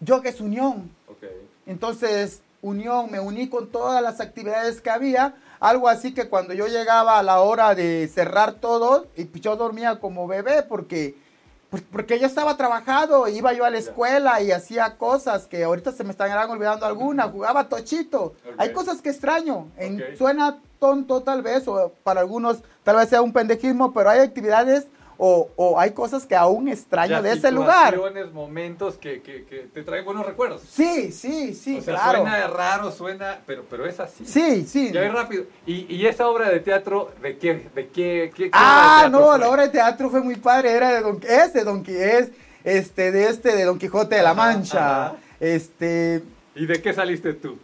[0.00, 0.90] yoga es unión.
[1.66, 5.34] Entonces, unión, me uní con todas las actividades que había.
[5.60, 9.56] Algo así que cuando yo llegaba a la hora de cerrar todo, y pues yo
[9.56, 11.14] dormía como bebé porque,
[11.68, 15.92] pues porque yo estaba trabajado, iba yo a la escuela y hacía cosas que ahorita
[15.92, 17.30] se me estarán olvidando algunas.
[17.30, 18.34] Jugaba tochito.
[18.56, 18.74] Hay Ok.
[18.74, 19.68] cosas que extraño.
[19.76, 20.16] En-.
[20.16, 24.86] Suena tonto tal vez, o para algunos tal vez sea un pendejismo, pero hay actividades
[25.20, 27.98] o, o hay cosas que aún extraño Ya, de ese lugar.
[28.32, 30.62] momentos que, que, que te traen buenos recuerdos.
[30.70, 32.20] Sí, sí, sí, o sea, claro.
[32.20, 34.24] suena raro, suena, pero, pero es así.
[34.24, 34.92] Sí, sí.
[34.92, 35.44] Ya es rápido.
[35.66, 37.68] ¿Y, y esa obra de teatro, de qué?
[37.74, 39.38] De qué, Ah, obra de teatro no, fue?
[39.40, 42.30] la obra de teatro fue muy padre, era de Don es de Don Quijote, es
[42.64, 45.06] este de este de Don Quijote de la Ajá, Mancha.
[45.06, 45.16] ajá.
[45.40, 46.22] Este,
[46.54, 47.58] ¿Y de qué saliste tú?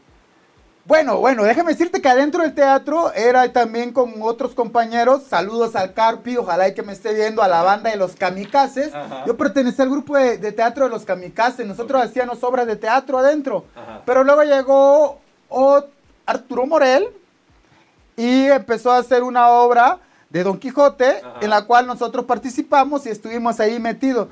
[0.87, 5.94] Bueno, bueno, déjame decirte que adentro del teatro era también con otros compañeros, saludos al
[5.94, 8.94] Carpi, ojalá y que me esté viendo a la banda de los Kamikazes.
[8.94, 9.25] Ajá.
[9.27, 13.18] Yo pertenecía al grupo de, de teatro de los Kamikazes, nosotros hacíamos obras de teatro
[13.18, 13.64] adentro.
[13.75, 14.03] Ajá.
[14.05, 15.20] Pero luego llegó
[16.27, 17.09] Arturo Morel
[18.16, 21.35] y empezó a hacer una obra de Don Quijote Ajá.
[21.40, 24.29] en la cual nosotros participamos y estuvimos ahí metidos.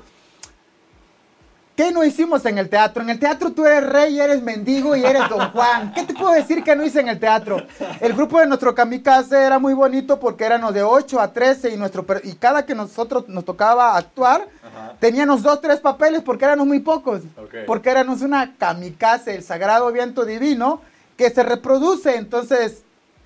[1.75, 3.01] ¿Qué no hicimos en el teatro?
[3.01, 5.91] En el teatro tú eres rey, eres mendigo y eres don Juan.
[5.93, 7.65] ¿Qué te puedo decir que no hice en el teatro?
[7.99, 11.77] El grupo de nuestro kamikaze era muy bonito porque éramos de 8 a 13 y,
[11.77, 14.93] nuestro, y cada que nosotros nos tocaba actuar, Ajá.
[14.99, 17.21] teníamos dos, tres papeles porque éramos muy pocos.
[17.65, 20.79] Porque éramos una kamikaze, el sagrado viento divino,
[21.17, 22.17] que se reproduce.
[22.17, 22.83] Entonces,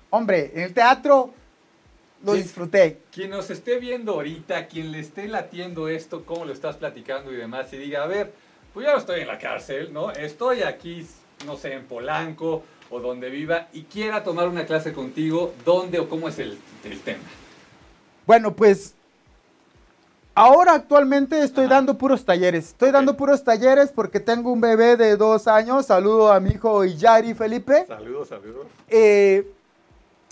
[0.08, 1.34] hombre, en el teatro
[2.24, 3.00] lo disfruté.
[3.12, 7.36] Quien nos esté viendo ahorita, quien le esté latiendo esto, cómo lo estás platicando y
[7.36, 8.32] demás, y diga, a ver,
[8.74, 10.10] pues yo no estoy en la cárcel, ¿no?
[10.10, 11.06] Estoy aquí,
[11.46, 16.08] no sé, en Polanco o donde viva, y quiera tomar una clase contigo, ¿dónde o
[16.08, 17.22] cómo es el, el tema?
[18.26, 18.94] Bueno, pues
[20.34, 21.74] ahora actualmente estoy Ajá.
[21.74, 22.68] dando puros talleres.
[22.68, 25.86] Estoy dando puros talleres porque tengo un bebé de dos años.
[25.86, 27.84] Saludo a mi hijo Iyari Felipe.
[27.86, 28.66] Saludos, saludos.
[28.88, 29.50] Eh,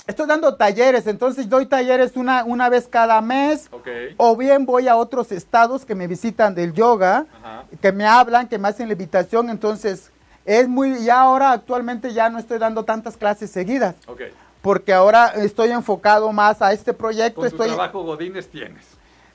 [0.07, 3.69] estoy dando talleres, entonces doy talleres una, una vez cada mes.
[3.73, 3.88] Ok.
[4.16, 7.27] O bien voy a otros estados que me visitan del yoga.
[7.42, 7.64] Ajá.
[7.81, 10.11] que me hablan, que me hacen la invitación, entonces
[10.45, 14.23] es muy, ya ahora actualmente ya no estoy dando tantas clases seguidas, Ok.
[14.62, 18.85] porque ahora estoy enfocado más a este proyecto, Con tu estoy, trabajo Godines tienes.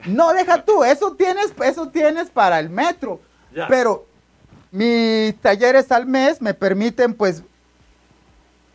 [0.06, 3.20] no, deja tú, eso tienes, eso tienes para el metro,
[3.54, 3.68] Ya.
[3.68, 4.06] pero
[4.72, 7.44] mis talleres al mes me permiten, pues,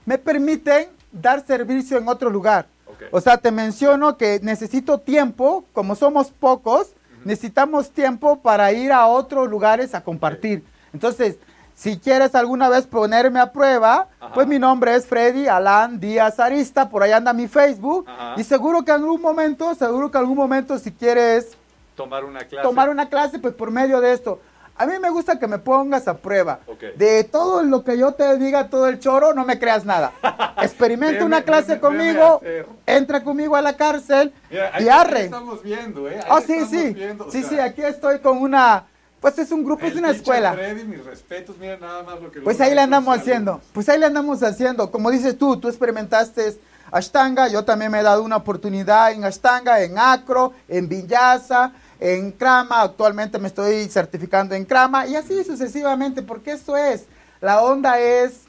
[0.05, 0.89] me permiten
[1.21, 2.67] dar servicio en otro lugar.
[3.11, 6.93] O sea, te menciono que necesito tiempo, como somos pocos,
[7.25, 10.65] necesitamos tiempo para ir a otros lugares a compartir.
[10.95, 11.37] Entonces,
[11.75, 14.33] si quieres alguna vez ponerme a prueba, Ajá.
[14.33, 18.41] pues mi nombre es Freddy Alan Díaz Arista, por ahí anda mi Facebook, Ajá.
[18.41, 21.55] y seguro que en algún momento, seguro que en algún momento si quieres
[21.97, 22.67] Tomar una clase.
[22.67, 24.41] tomar una clase, pues por medio de esto.
[24.79, 26.61] A mí me gusta que me pongas a prueba.
[26.67, 26.83] Ok.
[26.97, 30.13] De todo lo que yo te diga, todo el choro, no me creas nada.
[30.63, 32.41] Experimenta una clase conmigo,
[32.85, 35.25] entra conmigo a la cárcel Mira, ahí, y ahí arre.
[35.25, 36.21] estamos viendo, ¿eh?
[36.21, 36.93] Ahí Oh, sí, sí.
[36.95, 38.85] viendo, Sí, sea, sí, aquí estoy con una.
[39.21, 40.53] Pues es un grupo, es el una teacher escuela.
[40.53, 43.61] Freddy, mis respetos, mira nada más lo que Pues ahí le andamos haciendo.
[43.73, 44.91] Pues ahí le andamos haciendo.
[44.91, 46.59] Como dices tú, tú experimentaste
[46.93, 47.49] Ashtanga.
[47.49, 52.83] Yo también me he dado una oportunidad en Ashtanga, en Acro, en Vinyasa, en Krama.
[52.83, 55.07] Actualmente me estoy certificando en Krama.
[55.07, 57.07] Y así sucesivamente, porque eso es.
[57.41, 58.43] La onda es,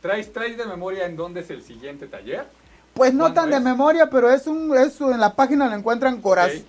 [0.00, 2.46] ¿Traes, ¿Traes de memoria en dónde es el siguiente taller?
[2.94, 3.62] pues no ¿Cuándo tan de es?
[3.62, 6.20] memoria, pero es un, eso en la página lo encuentran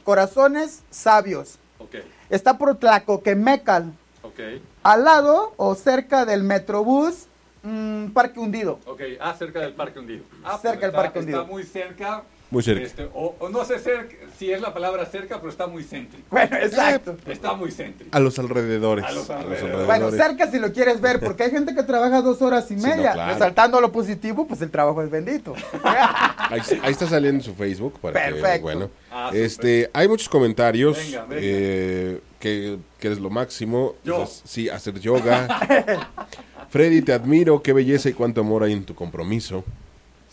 [0.03, 1.57] corazones sabios.
[1.79, 1.95] Ok,
[2.29, 3.91] Está por Tlacoquemecal.
[4.21, 4.39] ok,
[4.83, 7.25] Al lado o cerca del Metrobús,
[7.63, 8.79] mm, Parque Hundido.
[8.85, 9.01] ok.
[9.19, 10.23] Ah, cerca del Parque Hundido.
[10.43, 11.41] Ah, Cerca del Parque Hundido.
[11.41, 12.23] Está muy cerca.
[12.51, 12.83] Muy cerca.
[12.85, 16.25] Este, o, o no sé cerca, si es la palabra cerca, pero está muy céntrico.
[16.29, 17.15] Bueno, exacto.
[17.25, 18.15] Está muy céntrico.
[18.15, 19.05] A los alrededores.
[19.05, 19.85] A los alrededores.
[19.87, 22.81] Bueno, cerca si lo quieres ver, porque hay gente que trabaja dos horas y Sí,
[22.87, 23.13] no, media.
[23.13, 23.33] claro.
[23.33, 25.53] Resaltando lo positivo, pues el trabajo es bendito.
[25.83, 28.61] Ahí, ahí está saliendo en su Facebook para que, Perfecto.
[28.63, 28.89] bueno.
[29.09, 31.41] Ah, este, hay muchos comentarios Venga, venga.
[31.41, 33.95] eh, que, que eres lo máximo.
[34.03, 34.27] Yo.
[34.43, 35.47] Sí, hacer yoga.
[36.69, 39.63] Freddy, te admiro, qué belleza y cuánto amor hay en tu compromiso.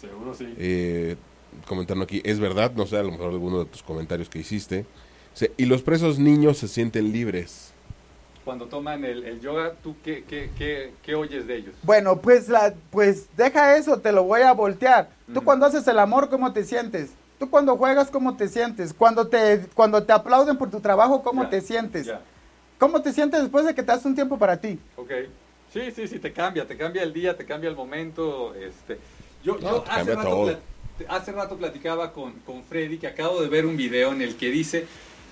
[0.00, 0.52] Seguro sí.
[0.58, 1.16] Eh,
[1.68, 4.86] comentando aquí, es verdad, no sé, a lo mejor alguno de tus comentarios que hiciste.
[5.56, 7.72] Y los presos niños se sienten libres.
[8.44, 11.74] Cuando toman el, el yoga, ¿tú qué, qué, qué, qué oyes de ellos?
[11.82, 15.10] Bueno, pues, la, pues deja eso, te lo voy a voltear.
[15.32, 17.10] Tú cuando haces el amor, ¿cómo te sientes?
[17.38, 18.92] Tú cuando juegas, ¿cómo te sientes?
[18.92, 22.06] Cuando te, cuando te aplauden por tu trabajo, ¿cómo Ya, te sientes?
[22.06, 22.20] Ya,
[22.78, 24.78] ¿Cómo te sientes después de que te das un tiempo para ti?
[24.96, 25.10] ok.
[25.72, 28.54] Sí, sí, sí, te cambia, te cambia el día, te cambia el momento.
[28.54, 28.98] Este.
[29.44, 30.44] Yo, No, yo te hace, cambia rato todo.
[30.46, 30.60] pla-
[31.08, 34.50] hace rato platicaba con, con Freddy que acabo de ver un video en el que
[34.50, 34.86] dice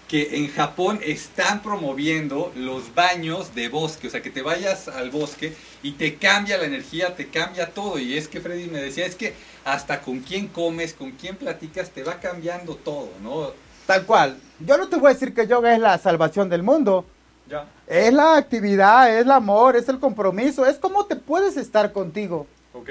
[0.08, 5.10] que en Japón están promoviendo los baños de bosque, o sea, que te vayas al
[5.10, 5.52] bosque
[5.82, 7.98] y te cambia la energía, te cambia todo.
[7.98, 11.90] Y es que Freddy me decía, es que hasta con quién comes, con quién platicas,
[11.90, 13.50] te va cambiando todo, ¿no?
[13.86, 14.38] Tal cual.
[14.60, 17.04] Yo no te voy a decir que yoga es la salvación del mundo.
[17.48, 17.66] Ya.
[17.86, 22.46] Es la actividad, es el amor, es el compromiso, es cómo te puedes estar contigo.
[22.72, 22.90] Ok,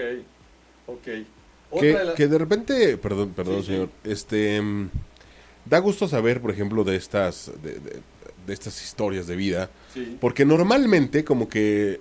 [0.87, 1.07] ok.
[1.81, 3.67] Que, de la- que de repente, perdón, perdón, Sí, sí.
[3.73, 4.89] señor, este mm,
[5.65, 8.01] da gusto saber, por ejemplo, de estas, de, de-
[8.47, 10.17] de estas historias de vida, Sí.
[10.21, 11.99] porque normalmente como que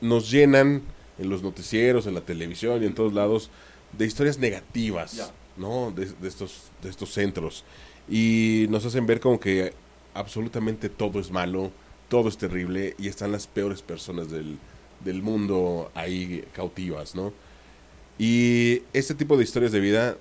[0.00, 0.82] nos llenan
[1.18, 3.50] en los noticieros, en la televisión y en todos lados
[3.96, 5.32] de historias negativas.
[5.56, 5.90] ¿no?
[5.90, 7.64] De, de estos, de estos centros
[8.08, 9.74] y nos hacen ver como que
[10.14, 11.70] absolutamente todo es malo,
[12.08, 14.56] todo es terrible y están las peores personas del,
[15.04, 17.32] del mundo ahí cautivas, ¿no?
[18.20, 20.18] Y este tipo de historias de vida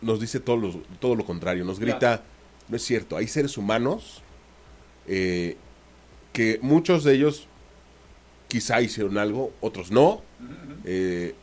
[0.00, 2.22] nos dice todo lo, todo lo contrario, nos grita,
[2.66, 4.22] no es cierto, hay seres humanos
[5.06, 5.58] eh,
[6.32, 7.46] que muchos de ellos
[8.48, 10.22] quizá hicieron algo, otros no,
[10.86, 11.34] eh,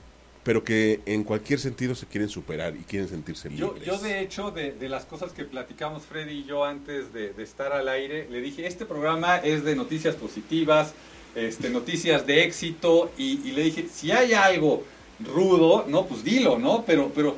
[0.44, 3.86] pero que en cualquier sentido se quieren superar y quieren sentirse Yo, libres.
[3.86, 7.44] yo de hecho, de, de las cosas que platicamos Freddy y yo antes de, de
[7.44, 10.96] estar al aire, le dije, este programa es de noticias positivas,
[11.36, 14.84] este, noticias de éxito, y, y le dije, si hay algo
[15.20, 16.84] rudo, no, pues dilo, ¿no?
[16.86, 17.36] Pero, pero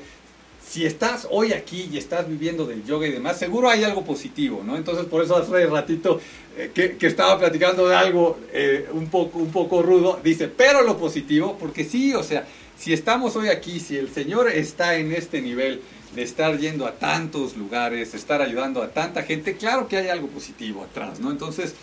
[0.70, 4.62] si estás hoy aquí y estás viviendo del yoga y demás, seguro hay algo positivo,
[4.64, 4.78] ¿no?
[4.78, 6.22] Entonces por eso hace ratito
[6.58, 10.84] eh, que, que estaba platicando de algo eh, un, poco, un poco rudo, dice, pero
[10.84, 12.46] lo positivo, porque sí, o sea,
[12.78, 15.82] si estamos hoy aquí, si el Señor está en este nivel
[16.16, 20.28] de estar yendo a tantos lugares, estar ayudando a tanta gente, claro que hay algo
[20.28, 21.32] positivo atrás, ¿no?
[21.32, 21.74] Entonces,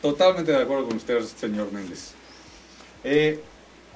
[0.00, 2.12] totalmente de acuerdo con usted, señor Méndez.
[3.04, 3.40] Eh,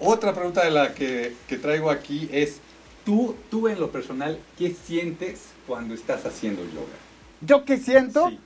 [0.00, 2.60] otra pregunta de la que, que traigo aquí es,
[3.04, 6.96] tú, tú en lo personal, ¿qué sientes cuando estás haciendo yoga?
[7.42, 8.28] ¿Yo qué siento?
[8.28, 8.38] Sí,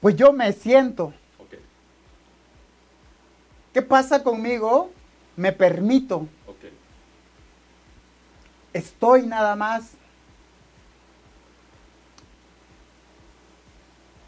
[0.00, 1.06] Pues yo me siento.
[1.38, 1.54] ok,
[3.72, 4.90] ¿Qué pasa conmigo?
[5.36, 6.26] Me permito.
[6.46, 6.64] ok,
[8.72, 9.92] Estoy nada más.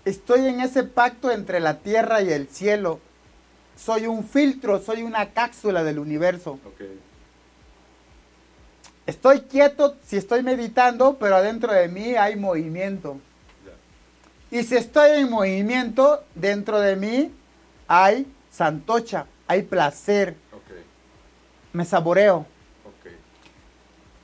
[0.04, 3.00] Estoy en ese pacto entre la tierra y el cielo.
[3.82, 6.58] Soy un filtro, soy una cápsula del universo.
[9.06, 13.18] Estoy quieto si estoy meditando, pero adentro de mí hay movimiento.
[14.50, 17.32] Y si estoy en movimiento, dentro de mí
[17.88, 20.36] hay santocha, hay placer,
[21.72, 22.44] me saboreo.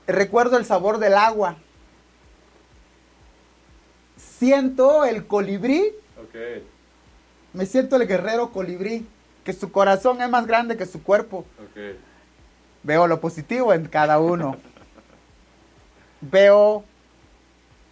[0.07, 1.57] Recuerdo el sabor del agua.
[4.17, 5.95] Siento el colibrí,
[7.55, 9.07] me siento el guerrero colibrí,
[9.47, 11.47] que su corazón es más grande que su cuerpo.
[11.59, 11.97] ok.
[12.83, 14.57] Veo lo positivo en cada uno.
[16.21, 16.85] Veo,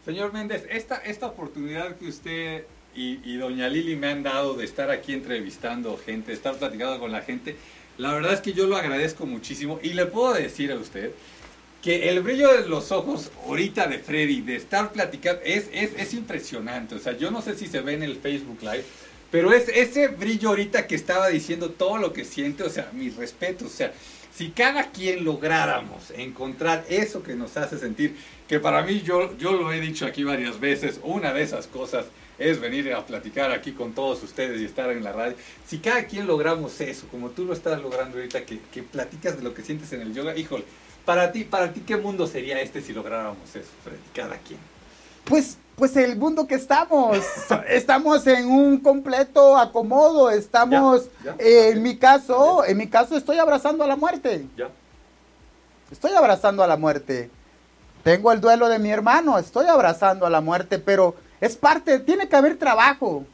[0.04, 2.64] Señor Méndez, esta, esta oportunidad que usted
[2.94, 6.98] y, y doña Lili me han dado de estar aquí entrevistando gente, de estar platicando
[6.98, 7.56] con la gente,
[7.98, 11.12] la verdad es que yo lo agradezco muchísimo y le puedo decir a usted
[11.82, 16.14] que el brillo de los ojos ahorita de Freddy, de estar platicando, es, es, es
[16.14, 16.94] impresionante.
[16.94, 18.84] O sea, yo no sé si se ve en el Facebook Live,
[19.34, 23.16] pero es ese brillo ahorita que estaba diciendo todo lo que siente, o sea, mis
[23.16, 23.92] respetos, o sea,
[24.32, 28.14] si cada quien lográramos encontrar eso que nos hace sentir,
[28.46, 32.06] que para mí yo, yo lo he dicho aquí varias veces, una de esas cosas
[32.38, 35.34] es venir a platicar aquí con todos ustedes y estar en la radio.
[35.66, 39.42] Si cada quien logramos eso, como tú lo estás logrando ahorita, que, que platicas de
[39.42, 40.64] lo que sientes en el yoga, híjole,
[41.04, 43.98] para ti, para ti, ¿qué mundo sería este si lográramos eso, Freddy?
[44.14, 44.60] Cada quien.
[45.24, 47.18] pues, pues el mundo que estamos.
[47.68, 50.30] Estamos en un completo acomodo.
[50.30, 54.46] Estamos, Ya, ya, eh, en mi caso, en mi caso estoy abrazando a la muerte.
[54.56, 54.68] ¿Ya?
[55.90, 57.30] Estoy abrazando a la muerte.
[58.02, 62.28] Tengo el duelo de mi hermano, estoy abrazando a la muerte, pero es parte, tiene
[62.28, 63.24] que haber trabajo.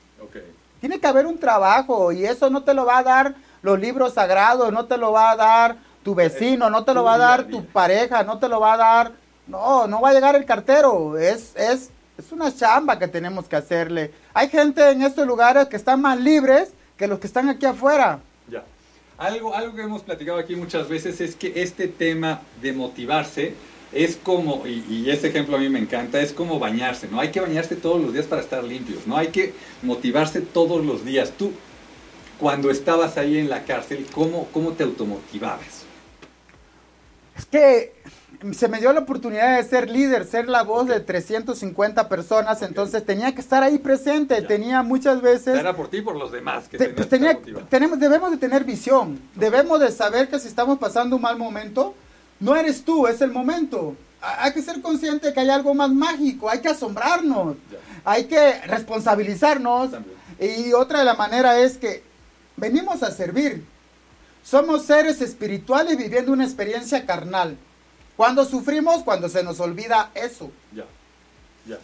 [0.81, 4.14] Tiene que haber un trabajo y eso no te lo va a dar los libros
[4.14, 7.18] sagrados, no te lo va a dar tu vecino, no te lo Tu va a
[7.18, 9.12] dar tu pareja, no te lo va a dar,
[9.46, 13.56] no, no va a llegar el cartero, es, es, es una chamba que tenemos que
[13.56, 14.12] hacerle.
[14.35, 18.20] Hay gente en estos lugares que están más libres que los que están aquí afuera.
[18.48, 18.62] Ya.
[19.18, 23.54] Algo, algo que hemos platicado aquí muchas veces es que este tema de motivarse
[23.92, 27.18] es como, y, y ese ejemplo a mí me encanta, es como bañarse, ¿no?
[27.20, 29.16] Hay que bañarse todos los días para estar limpios, ¿no?
[29.16, 29.52] Hay que
[29.83, 31.33] motivarse todos los días.
[31.37, 31.52] Tú,
[32.38, 35.85] cuando estabas ahí en la cárcel, ¿cómo, cómo te automotivabas?
[37.37, 37.94] Es que
[38.53, 43.05] se me dio la oportunidad de ser líder, ser la voz de 350 personas, entonces
[43.05, 44.46] tenía que estar ahí presente, Ya.
[44.48, 45.59] tenía muchas veces...
[45.59, 48.64] Era por ti y por los demás que Te- pues tenía- tenemos, debemos de tener
[48.64, 51.94] visión, debemos de saber que si estamos pasando un mal momento,
[52.40, 53.94] no eres tú, es el momento.
[54.22, 57.79] Ha- Hay que ser consciente que hay algo más mágico, hay que asombrarnos, Ya.
[58.05, 59.90] hay que responsabilizarnos.
[59.90, 60.16] También.
[60.40, 62.03] Y otra de la manera es que
[62.57, 63.64] venimos a servir.
[64.42, 67.57] Somos seres espirituales viviendo una experiencia carnal.
[68.20, 70.50] Cuando sufrimos, cuando se nos olvida eso.
[70.76, 70.85] Ya,
[71.66, 71.78] ya.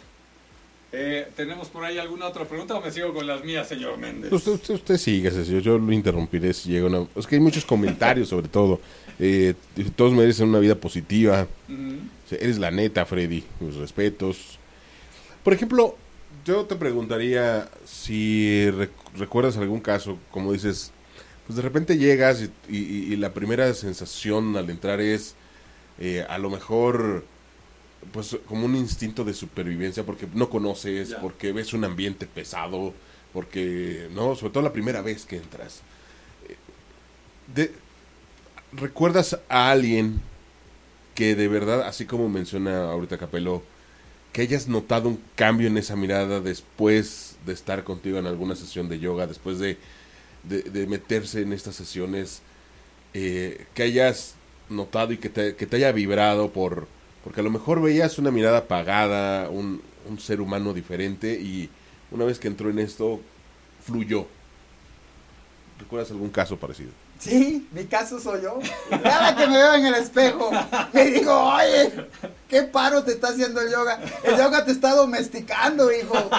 [0.91, 4.31] Eh, ¿Tenemos por ahí alguna otra pregunta o me sigo con las mías, señor Méndez?
[4.31, 7.07] Usted, usted, usted sigue, Cecilio, yo lo interrumpiré si llega una...
[7.15, 8.79] Es que hay muchos comentarios sobre todo.
[9.17, 9.55] Eh,
[9.95, 11.47] todos merecen una vida positiva.
[11.67, 11.95] Ujú.
[12.25, 13.43] O sea, eres la neta, Freddy.
[13.59, 14.59] Mis respetos.
[15.43, 15.97] Por ejemplo,
[16.45, 20.91] yo te preguntaría si rec- recuerdas algún caso, como dices,
[21.47, 25.33] pues de repente llegas y, y- y la primera sensación al entrar es
[25.99, 27.25] eh, a lo mejor
[28.13, 32.93] pues como un instinto de supervivencia porque no conoces, porque ves un ambiente pesado,
[33.33, 35.81] porque no, sobre todo la primera vez que entras.
[36.49, 36.55] Eh,
[37.55, 37.71] de-
[38.73, 40.21] ¿Recuerdas a alguien
[41.15, 43.63] que de verdad, así como menciona ahorita Capelo,
[44.33, 48.89] que hayas notado un cambio en esa mirada después de estar contigo en alguna sesión
[48.89, 49.77] de yoga, después de,
[50.43, 52.41] de, de meterse en estas sesiones,
[53.15, 54.35] eh, que hayas
[54.69, 56.87] notado y que te, que te haya vibrado por...
[57.23, 61.69] Porque a lo mejor veías una mirada apagada, un, un ser humano diferente y
[62.11, 63.19] una vez que entró en esto,
[63.85, 64.27] fluyó.
[65.79, 66.91] ¿Recuerdas algún caso parecido?
[67.19, 68.59] Sí, mi caso soy yo.
[68.89, 70.51] Cada que me veo en el espejo,
[70.93, 72.07] me digo, oye,
[72.47, 73.99] qué paro te está haciendo el yoga.
[74.23, 76.29] El yoga te está domesticando, hijo.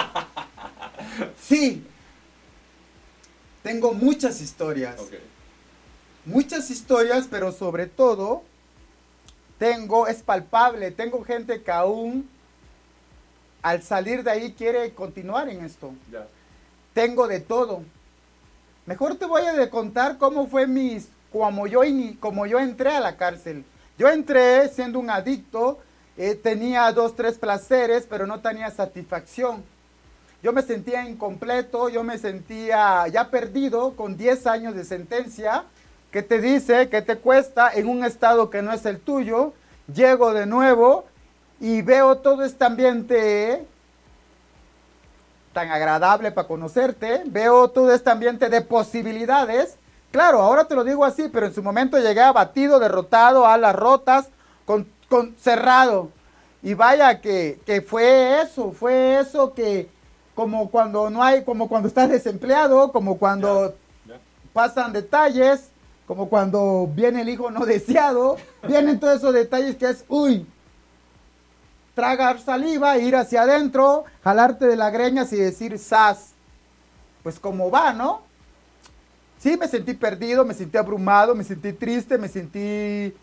[1.41, 1.83] Sí.
[3.61, 4.99] Tengo muchas historias.
[4.99, 5.13] Ok.
[6.29, 8.43] Muchas historias, pero sobre todo,
[9.57, 12.29] tengo, es palpable, tengo gente que aún
[13.63, 15.91] al salir de ahí quiere continuar en esto.
[16.11, 16.27] Ya.
[16.93, 17.81] Tengo de todo.
[18.85, 21.81] Mejor te voy a contar cómo fue mis, como yo,
[22.19, 23.65] como yo entré a la cárcel.
[23.97, 25.79] Yo entré siendo un adicto,
[26.15, 29.63] eh, tenía dos, tres placeres, pero no tenía satisfacción.
[30.43, 35.65] Yo me sentía incompleto, yo me sentía ya perdido con 10 años de sentencia,
[36.11, 39.53] que te dice que te cuesta en un estado que no es el tuyo.
[39.93, 41.05] Llego de nuevo
[41.59, 43.65] y veo todo este ambiente
[45.53, 49.77] tan agradable para conocerte, veo todo este ambiente de posibilidades.
[50.11, 54.29] Claro, ahora te lo digo así, pero en su momento llegué abatido, derrotado, alas rotas,
[54.65, 56.09] con, con cerrado.
[56.61, 59.89] Y vaya que, que fue eso, fue eso que
[60.35, 63.75] como cuando no hay, como cuando estás desempleado, como cuando
[64.53, 65.68] pasan detalles,
[66.09, 68.35] como cuando viene el hijo no deseado,
[68.67, 70.43] vienen todos esos detalles que es, uy,
[71.93, 76.31] tragar saliva, ir hacia adentro, jalarte de la greñas y decir, sas,
[77.21, 78.23] pues como va, ¿no?
[79.37, 83.13] Sí, me sentí perdido, me sentí abrumado, me sentí triste, me sentí de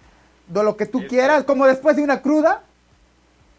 [0.62, 2.62] lo que tú Este- quieras, como después de una cruda.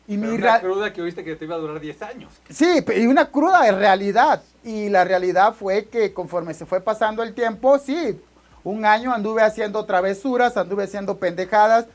[0.07, 2.31] Y mi una cruda que viste que te iba a durar 10 años.
[2.49, 4.41] Sí, y una cruda de realidad.
[4.63, 8.17] Y la realidad fue que conforme se fue pasando el tiempo, sí,
[8.63, 11.85] un año anduve haciendo travesuras, anduve haciendo pendejadas,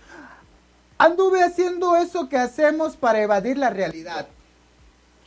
[0.98, 4.26] anduve haciendo eso que hacemos para evadir la realidad.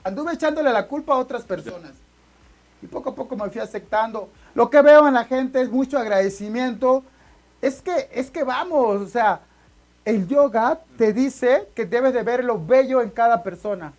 [0.04, 1.92] Anduve echándole la culpa a otras personas.
[2.82, 4.30] Y poco a poco me fui aceptando.
[4.54, 7.04] Lo que veo en la gente es mucho agradecimiento.
[7.62, 9.42] Es que, es que vamos, o sea,
[10.06, 13.94] el yoga te dice que debes de ver lo bello en cada persona.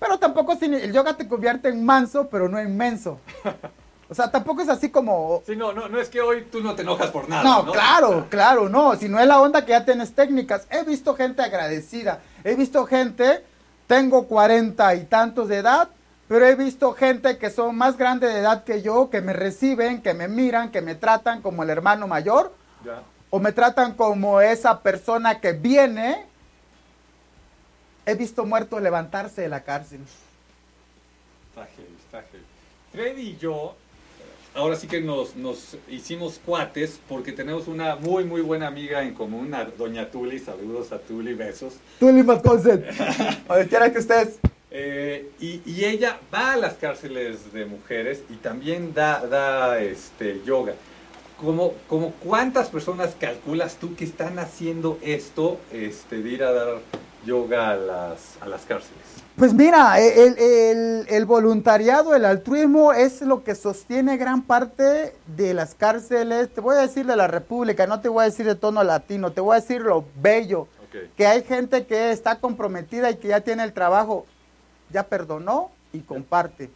[0.00, 3.20] Pero tampoco el yoga te convierte en manso, pero no en menso.
[4.10, 5.42] O sea, tampoco es así como...
[5.44, 7.42] Sí, no, no, no es que hoy tú no te enojas por nada.
[7.42, 8.96] No, No, claro, claro, no.
[8.96, 10.66] Si no es la onda que ya tienes técnicas.
[10.70, 12.20] He visto gente agradecida.
[12.42, 13.44] He visto gente,
[13.86, 15.90] tengo cuarenta y tantos de edad,
[16.26, 20.00] pero he visto gente que son más grandes de edad que yo, que me reciben,
[20.00, 23.02] que me miran, que me tratan como el hermano mayor, Ya.
[23.28, 26.24] o me tratan como esa persona que viene.
[28.06, 30.00] He visto muertos levantarse de la cárcel.
[31.50, 32.44] Está heavy, está heavy.
[32.92, 33.76] Freddy y yo,
[34.58, 39.14] ahora sí que nos, nos hicimos cuates porque tenemos una muy, muy buena amiga en
[39.14, 40.38] común, a Doña Tuli.
[40.38, 41.74] Saludos a Tuli, besos.
[42.00, 42.90] Tú, Lima Concept,
[43.48, 44.38] donde quiera que estés.
[44.70, 50.42] Eh, y, y ella va a las cárceles de mujeres y también da, da este,
[50.44, 50.74] yoga.
[51.40, 56.78] ¿Cómo, cómo cuántas personas calculas tú que están haciendo esto, este, de ir a dar
[57.24, 59.17] yoga a las, a las cárceles?
[59.38, 65.54] Pues mira, el, el, el, voluntariado, el altruismo es lo que sostiene gran parte de
[65.54, 66.52] las cárceles.
[66.52, 69.30] Te voy a decir de la República, no te voy a decir de tono latino,
[69.30, 70.66] te voy a decir lo bello.
[70.88, 71.12] Okay.
[71.16, 74.26] Que hay gente que está comprometida y que ya tiene el trabajo,
[74.90, 76.68] ya perdonó y comparte.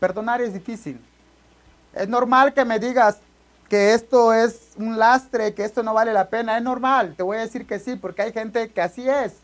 [0.00, 0.98] Perdonar es difícil.
[1.92, 3.18] Es normal que me digas
[3.68, 6.56] que esto es un lastre, que esto no vale la pena.
[6.56, 9.34] Es normal, te voy a decir que sí, porque hay gente que así es.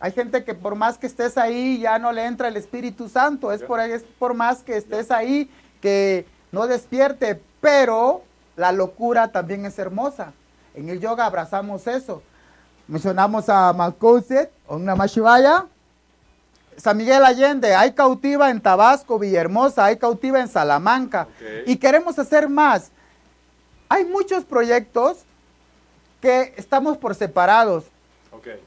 [0.00, 3.52] Hay gente que por más que estés ahí ya no le entra el Espíritu Santo.
[3.52, 7.40] Es por, es por más que estés ahí que no despierte.
[7.60, 8.22] Pero
[8.56, 10.32] la locura también es hermosa.
[10.74, 12.22] En el yoga abrazamos eso.
[12.86, 15.66] Mencionamos a Malcouset, una Mashivaya.
[16.76, 21.28] San Miguel Allende, hay cautiva en Tabasco, Villahermosa, hay cautiva en Salamanca.
[21.36, 21.62] Okay.
[21.66, 22.90] Y queremos hacer más.
[23.88, 25.18] Hay muchos proyectos
[26.20, 27.84] que estamos por separados.
[28.32, 28.60] Okay.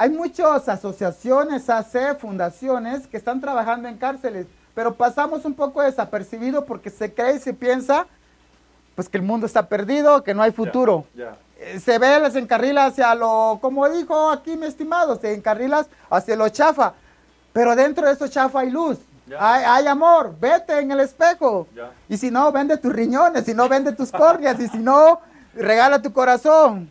[0.00, 6.64] Hay muchas asociaciones, AC, fundaciones que están trabajando en cárceles, pero pasamos un poco desapercibido
[6.64, 8.06] porque se cree y se piensa
[8.94, 11.04] pues que el mundo está perdido, que no hay futuro.
[11.14, 11.80] Yeah, yeah.
[11.80, 16.48] Se ve, se encarrila hacia lo, como dijo aquí mi estimado, se encarrilas hacia lo
[16.48, 16.94] chafa,
[17.52, 18.98] pero dentro de eso chafa hay luz.
[19.26, 19.38] Yeah.
[19.40, 21.66] Hay, hay, amor, vete en el espejo.
[22.08, 25.20] Y si no, vende tus riñones, si no, vende tus córneas, y si no,
[25.54, 26.88] regala tu corazón.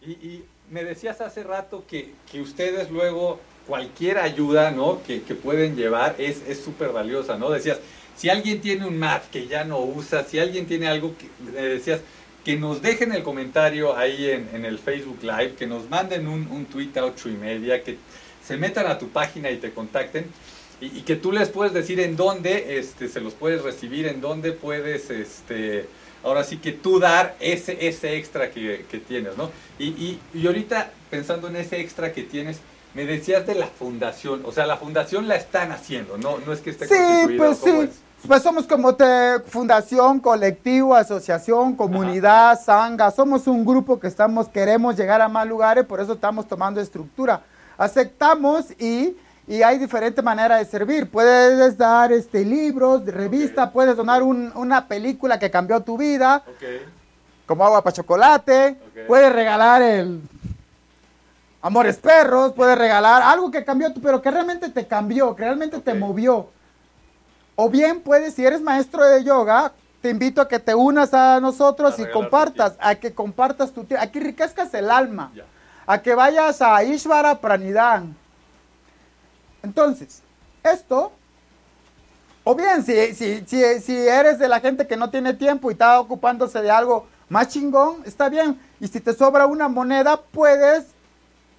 [0.00, 5.02] Y, y me decías hace rato que, que, ustedes luego, cualquier ayuda ¿no?
[5.06, 7.50] que, que pueden llevar es súper valiosa, ¿no?
[7.50, 7.78] Decías,
[8.16, 12.00] si alguien tiene un mat que ya no usa, si alguien tiene algo que decías,
[12.44, 16.48] que nos dejen el comentario ahí en, en el Facebook Live, que nos manden un,
[16.48, 17.98] un tweet a ocho y media, que
[18.42, 20.26] se metan a tu página y te contacten.
[20.80, 24.20] Y, y, que tú les puedes decir en dónde este, se los puedes recibir, en
[24.20, 25.86] dónde puedes, este,
[26.22, 29.50] ahora sí que tú dar ese, ese extra que, que tienes, ¿no?
[29.78, 32.60] Y, y, y, ahorita pensando en ese extra que tienes,
[32.94, 36.60] me decías de la fundación, o sea, la fundación la están haciendo, no, no es
[36.60, 37.36] que esté sí, constituida.
[37.38, 38.00] Pues sí, es?
[38.26, 42.56] pues somos como te, fundación, colectivo, asociación, comunidad, Ajá.
[42.56, 46.80] sanga, somos un grupo que estamos, queremos llegar a más lugares, por eso estamos tomando
[46.80, 47.42] estructura.
[47.78, 49.14] Aceptamos y
[49.48, 51.08] y hay diferentes maneras de servir.
[51.10, 53.72] Puedes dar este, libros, revista, okay.
[53.72, 56.82] puedes donar un, una película que cambió tu vida, okay.
[57.46, 59.04] como agua para chocolate, okay.
[59.06, 60.20] puedes regalar el
[61.62, 65.94] Amores Perros, puedes regalar algo que cambió, pero que realmente te cambió, que realmente te
[65.94, 66.48] movió.
[67.54, 71.40] O bien puedes, si eres maestro de yoga, te invito a que te unas a
[71.40, 75.44] nosotros a y compartas, a que compartas tu tiempo, a que enriquezcas el alma, ya.
[75.86, 78.14] a que vayas a Ishvara Pranidhan
[79.66, 80.22] entonces,
[80.62, 81.12] esto,
[82.44, 85.72] o bien si, si, si, si, eres de la gente que no tiene tiempo y
[85.72, 88.60] está ocupándose de algo más chingón, está bien.
[88.78, 90.86] Y si te sobra una moneda, puedes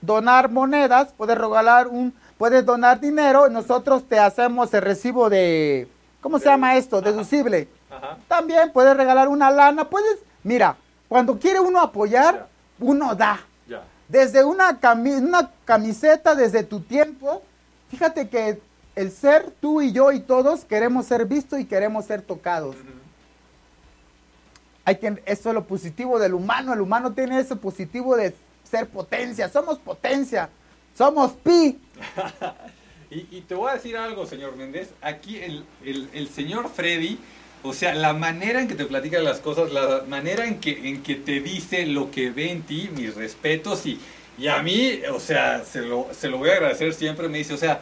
[0.01, 5.89] donar monedas, puedes regalar un, puedes donar dinero y nosotros te hacemos el recibo de,
[6.21, 7.01] ¿cómo se llama esto?
[7.01, 7.67] Deducible.
[7.89, 8.17] Ajá.
[8.29, 10.77] También puedes regalar una lana, puedes, mira,
[11.09, 12.47] cuando quiere uno apoyar,
[12.79, 13.41] uno da.
[13.67, 13.83] Ya.
[14.07, 17.41] Desde una, cami una camiseta, desde tu tiempo,
[17.89, 18.59] Fíjate que
[18.95, 22.75] el ser, tú y yo y todos queremos ser vistos y queremos ser tocados.
[22.75, 22.97] Uh -huh.
[24.87, 26.73] Hay que, eso es lo positivo del humano.
[26.73, 28.33] El humano tiene ese positivo de
[28.63, 29.49] ser potencia.
[29.49, 30.49] Somos potencia.
[30.97, 31.77] Somos pi.
[33.11, 34.89] y, y, te voy a decir algo, señor Méndez.
[35.01, 37.19] Aquí el, el, el, señor Freddy,
[37.63, 41.03] o sea, la manera en que te platica las cosas, la manera en que, en
[41.03, 43.99] que te dice lo que ve en ti, mis respetos y
[44.37, 47.53] y a mí, o sea, se lo, se lo voy a agradecer siempre, me dice,
[47.53, 47.81] o sea,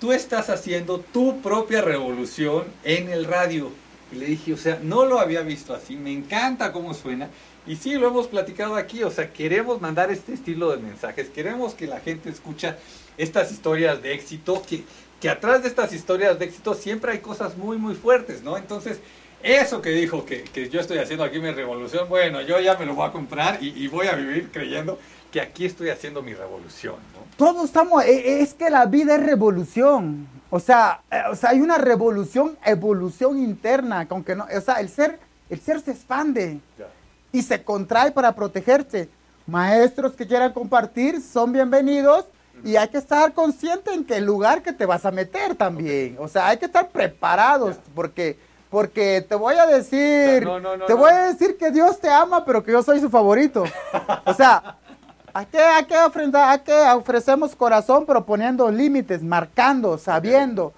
[0.00, 3.72] tú estás haciendo tu propia revolución en el radio.
[4.12, 7.28] Y le dije, o sea, no lo había visto así, me encanta cómo suena.
[7.66, 11.74] Y sí, lo hemos platicado aquí, o sea, queremos mandar este estilo de mensajes, queremos
[11.74, 12.78] que la gente escucha
[13.18, 14.84] estas historias de éxito, que,
[15.20, 18.56] que atrás de estas historias de éxito siempre hay cosas muy, muy fuertes, ¿no?
[18.56, 19.00] Entonces,
[19.42, 22.86] eso que dijo que, que yo estoy haciendo aquí mi revolución, bueno, yo ya me
[22.86, 24.98] lo voy a comprar y, y voy a vivir creyendo
[25.30, 27.18] que aquí estoy haciendo mi revolución, ¿no?
[27.36, 30.26] Todos estamos, e, es que la vida es revolución.
[30.50, 34.88] O sea, eh, o sea, hay una revolución, evolución interna, aunque no, o sea, el
[34.88, 35.18] ser,
[35.50, 36.86] el ser se expande ya.
[37.32, 39.08] y se contrae para protegerse.
[39.46, 42.26] Maestros que quieran compartir son bienvenidos
[42.64, 46.14] y hay que estar consciente en que el lugar que te vas a meter también.
[46.14, 46.16] Okay.
[46.18, 47.82] O sea, hay que estar preparados ya.
[47.94, 48.38] porque
[48.70, 52.10] porque te voy a decir, no, no, no, te voy a decir que Dios te
[52.10, 53.64] ama, pero que yo soy su favorito.
[54.26, 54.77] O sea,
[55.38, 60.72] ¿A qué, a qué ofrenda, a qué ofrecemos corazón proponiendo límites, marcando, sabiendo?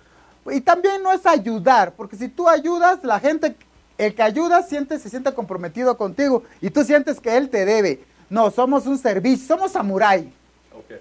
[0.50, 3.56] Y también no es ayudar, porque si tú ayudas, la gente
[3.96, 8.04] El que ayuda siente, se siente comprometido contigo y tú sientes que él te debe.
[8.28, 10.30] No, somos un servicio, somos samurái.
[10.74, 10.92] Ok,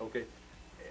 [0.00, 0.16] ok.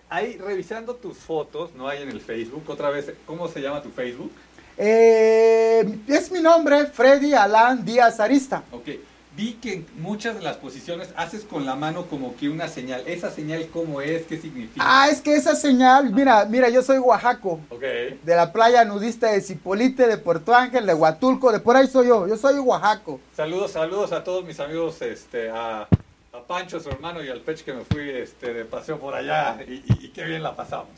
[0.10, 3.90] Ahí revisando tus fotos, no hay en el Facebook, otra vez, ¿cómo se llama tu
[3.92, 4.32] Facebook?
[4.78, 8.64] Eh, es mi nombre, Freddy Alan Díaz Arista.
[8.74, 8.90] Ok,
[9.36, 13.04] vi que en muchas de las posiciones haces con la mano como que una señal.
[13.08, 14.26] ¿Esa señal cómo es?
[14.28, 14.84] ¿Qué significa?
[14.86, 19.32] Ah, es que esa señal, mira, mira, yo soy Oaxaco, Ok, de la playa nudista
[19.32, 23.20] de Cipolite, de Puerto Ángel, de Huatulco, de por ahí soy yo, yo soy Oaxaco.
[23.36, 27.64] saludos, saludos a todos mis amigos, este, a, a Pancho, su hermano, y al Pech
[27.64, 30.90] que me fui este, de paseo por allá y, y- y qué bien la pasamos.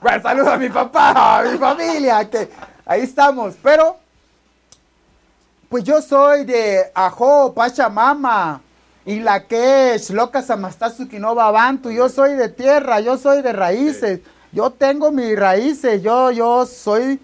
[0.00, 2.48] Bueno, saludo a mi papá, a mi familia, que
[2.86, 3.54] ahí estamos.
[3.62, 3.98] Pero,
[5.68, 8.60] pues yo soy de Ajo, Pachamama,
[9.04, 11.90] y la que es Loca Samastazuki no Babantu.
[11.90, 14.20] Yo soy de tierra, yo soy de raíces.
[14.52, 17.20] Yo tengo mis raíces, yo, yo soy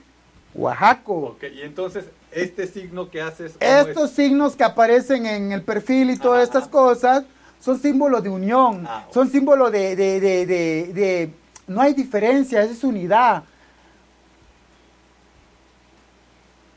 [0.55, 1.15] Oaxaco.
[1.37, 3.53] Ok, y entonces, este signo que haces...
[3.59, 4.17] ¿cómo Estos es?
[4.17, 7.25] signos que aparecen en el perfil y todas estas cosas
[7.61, 11.31] son símbolos de unión, Ah, son símbolos de, de, de, de, de-
[11.67, 13.43] No hay diferencia, es unidad.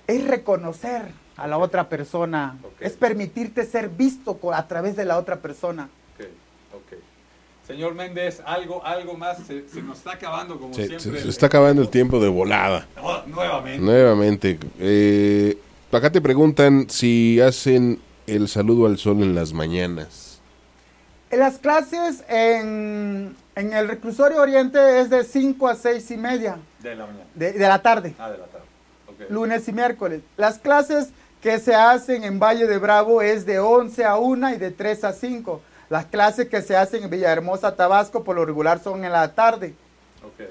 [0.07, 5.37] Es reconocer a la otra persona, es permitirte ser visto a través de la otra
[5.37, 5.87] persona.
[6.15, 6.25] Ok,
[6.73, 6.99] ok.
[7.67, 11.11] Señor Méndez, algo, algo más, se, se nos está acabando como Se, siempre.
[11.19, 12.87] se- se está acabando el tiempo de volada.
[13.01, 13.79] Oh, nuevamente.
[13.85, 14.59] Nuevamente.
[14.79, 15.57] eh,
[15.91, 20.39] acá te preguntan si hacen el saludo al sol en las mañanas.
[21.29, 26.57] En las clases en, en el reclusorio oriente es de 5 a 6 y media
[26.79, 27.25] De la mañana.
[27.35, 28.13] de, de la tarde.
[28.17, 28.65] Ah, de la tarde.
[29.29, 30.21] Lunes y miércoles.
[30.37, 31.09] Las clases
[31.47, 35.05] que se hacen en Valle de Bravo es de 11 a 1 y de 3
[35.05, 35.61] a 5.
[35.89, 39.73] Las clases que se hacen en Villahermosa, Tabasco, por lo regular son en la tarde.
[40.25, 40.45] Ok.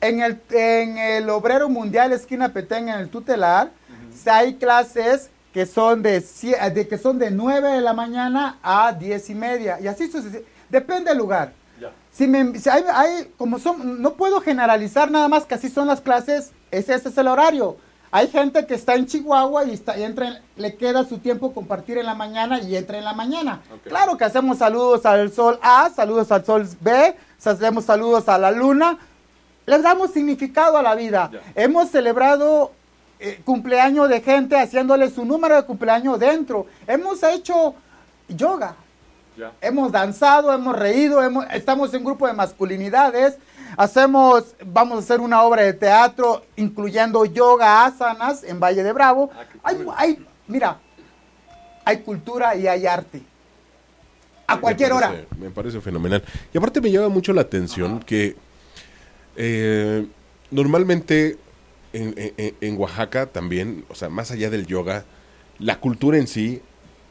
[0.00, 3.72] En el, en el Obrero Mundial Esquina Petén, en el Tutelar,
[4.14, 8.58] si hay clases que son de, cie- de, que son de 9 de la mañana
[8.62, 9.80] a 10 y media.
[9.82, 10.50] Y así sucesivamente.
[10.70, 11.52] Depende del lugar.
[11.78, 11.90] Ya.
[12.10, 15.88] Si me, si hay, hay- como son, no puedo generalizar nada más que así son
[15.88, 17.76] las clases, ese, ese es el horario.
[18.14, 21.52] Hay gente que está en Chihuahua y, está, y entra en- le queda su tiempo
[21.54, 23.62] compartir en la mañana y entra en la mañana.
[23.88, 28.50] Claro que hacemos saludos al sol A, saludos al sol B, hacemos saludos a la
[28.50, 28.98] luna.
[29.64, 31.30] Les damos significado a la vida.
[31.54, 32.72] Hemos celebrado
[33.18, 36.66] eh, cumpleaños de gente haciéndole su número de cumpleaños dentro.
[36.86, 37.74] Hemos hecho
[38.28, 38.74] yoga.
[39.62, 43.38] Hemos danzado, hemos reído, hemos- estamos en grupo de masculinidades,
[43.76, 49.30] hacemos, vamos a hacer una obra de teatro incluyendo yoga, asanas en Valle de Bravo.
[49.64, 50.78] Ah, Hay, mira,
[51.84, 53.22] hay cultura y hay arte.
[54.46, 55.12] A Me cualquier hora.
[55.38, 56.22] Me parece fenomenal.
[56.52, 58.36] Y aparte me llama mucho la atención que
[59.36, 60.06] eh,
[60.50, 61.38] normalmente
[61.92, 65.04] en, en- en Oaxaca también, o sea, más allá del yoga,
[65.58, 66.60] la cultura en sí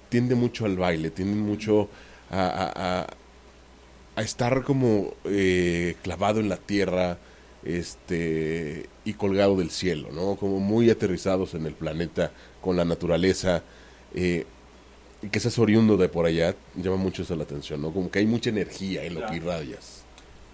[0.09, 1.87] tiende mucho al baile, tiende mucho
[2.29, 3.07] a, a- a-
[4.15, 7.17] a estar como eh, clavado en la tierra
[7.63, 10.35] este y colgado del cielo, ¿no?
[10.35, 12.31] Como muy aterrizados en el planeta,
[12.61, 13.63] con la naturaleza.
[14.13, 14.45] eh,
[15.23, 17.91] y que seas oriundo de por allá llama mucho eso la atención, ¿no?
[17.93, 19.27] Como que hay mucha energía en lo Ya.
[19.27, 20.01] que irradias.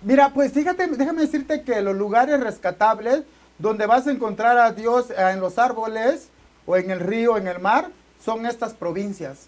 [0.01, 3.22] Mira, pues fíjate, déjame decirte que los lugares rescatables
[3.60, 6.28] donde vas a encontrar a Dios eh, en los árboles
[6.66, 7.91] o en el río, en el mar,
[8.24, 9.47] son estas provincias.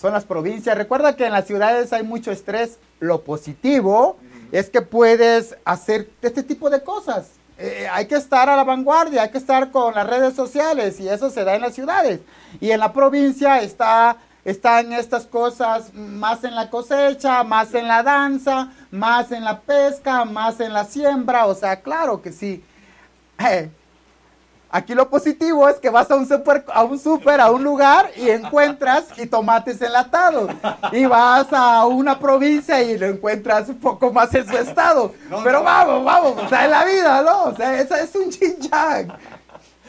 [0.00, 0.78] Son las provincias.
[0.78, 2.78] Recuerda que en las ciudades hay mucho estrés.
[3.00, 4.16] Lo positivo
[4.50, 7.32] es que puedes hacer este tipo de cosas.
[7.58, 11.08] Eh, hay que estar a la vanguardia, hay que estar con las redes sociales y
[11.08, 12.20] eso se da en las ciudades.
[12.60, 18.02] Y en la provincia está, están estas cosas más en la cosecha, más en la
[18.02, 21.44] danza, más en la pesca, más en la siembra.
[21.44, 22.64] O sea, claro que sí.
[23.38, 23.70] Eh,
[24.72, 28.10] Aquí lo positivo es que vas a un super, a un super, a un lugar
[28.16, 30.50] y encuentras jitomates enlatados.
[30.92, 35.12] Y vas a una provincia y lo encuentras un poco más en su estado.
[35.28, 35.64] No, Pero no.
[35.64, 37.44] vamos, vamos, o sea, en la vida, ¿no?
[37.46, 39.10] O sea, eso es un chinchang.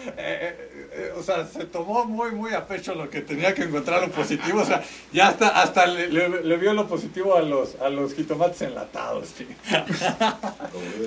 [0.03, 3.61] Eh, eh, eh, o sea, se tomó muy, muy a pecho lo que tenía que
[3.63, 4.61] encontrar lo positivo.
[4.61, 4.81] O sea,
[5.13, 9.27] ya hasta, hasta le, le- le vio lo positivo a los, a los jitomates enlatados.
[9.37, 9.47] sí.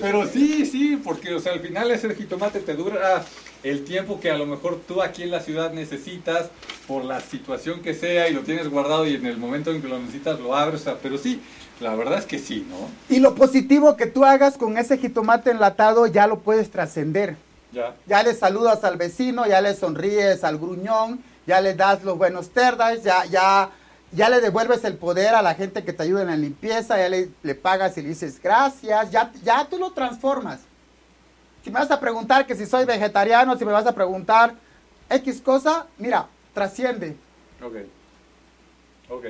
[0.00, 3.24] Pero sí, sí, porque o sea, al final ese jitomate te dura
[3.64, 6.50] el tiempo que a lo mejor tú aquí en la ciudad necesitas
[6.86, 9.88] por la situación que sea y lo tienes guardado y en el momento en que
[9.88, 10.82] lo necesitas lo abres.
[10.82, 11.40] O sea, pero sí,
[11.80, 12.88] la verdad es que sí, ¿no?
[13.08, 17.36] Y lo positivo que tú hagas con ese jitomate enlatado ya lo puedes trascender.
[17.72, 17.96] Ya.
[18.06, 22.50] Ya le saludas al vecino, ya le sonríes al gruñón, ya le das los buenos
[22.50, 23.70] terdas, ya, ya,
[24.12, 27.08] ya le devuelves el poder a la gente que te ayuda en la limpieza, ya
[27.08, 30.60] le, le pagas y le dices gracias, ya, ya tú lo transformas.
[31.64, 34.54] Si me vas a preguntar que si soy vegetariano, si me vas a preguntar
[35.08, 37.16] X cosa, mira, trasciende.
[37.60, 37.76] Ok.
[39.08, 39.24] Ok.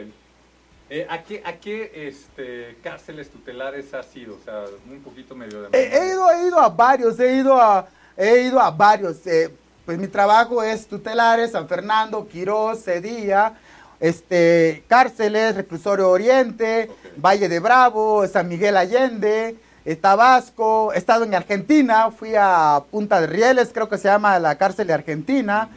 [0.91, 4.35] Eh, ¿A qué, a qué este, cárceles tutelares has ido?
[4.35, 5.79] O sea, un poquito medio de...
[5.79, 9.27] He, he ido, he ido a varios, he ido a, he ido a varios.
[9.27, 9.51] eh,
[9.87, 13.55] pues mi trabajo es tutelares, San Fernando, Quirós, Cedilla,
[14.01, 16.91] este, cárceles, Reclusorio Oriente.
[17.17, 19.57] Valle de Bravo, San Miguel Allende,
[20.01, 24.57] Tabasco, he estado en Argentina, fui a Punta de Rieles, creo que se llama la
[24.57, 25.69] cárcel de Argentina,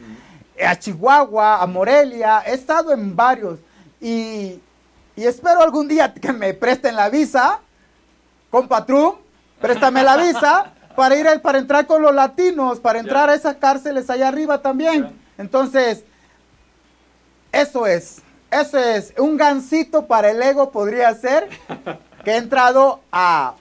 [0.66, 3.58] a Chihuahua, a Morelia, he estado en varios.
[4.00, 4.60] Y,
[5.14, 7.60] y espero algún día que me presten la visa,
[8.50, 9.16] compa Trump,
[9.60, 14.08] préstame la visa para ir para entrar con los latinos, para entrar a esas cárceles
[14.10, 15.16] allá arriba también.
[15.36, 16.02] Entonces,
[17.52, 21.48] eso es, eso es, un gancito para el ego podría ser
[22.24, 23.54] que he entrado a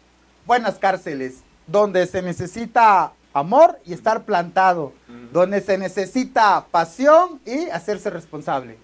[0.48, 1.36] buenas cárceles,
[1.68, 4.94] donde se necesita amor y estar plantado,
[5.32, 8.78] donde se necesita pasión y hacerse responsable.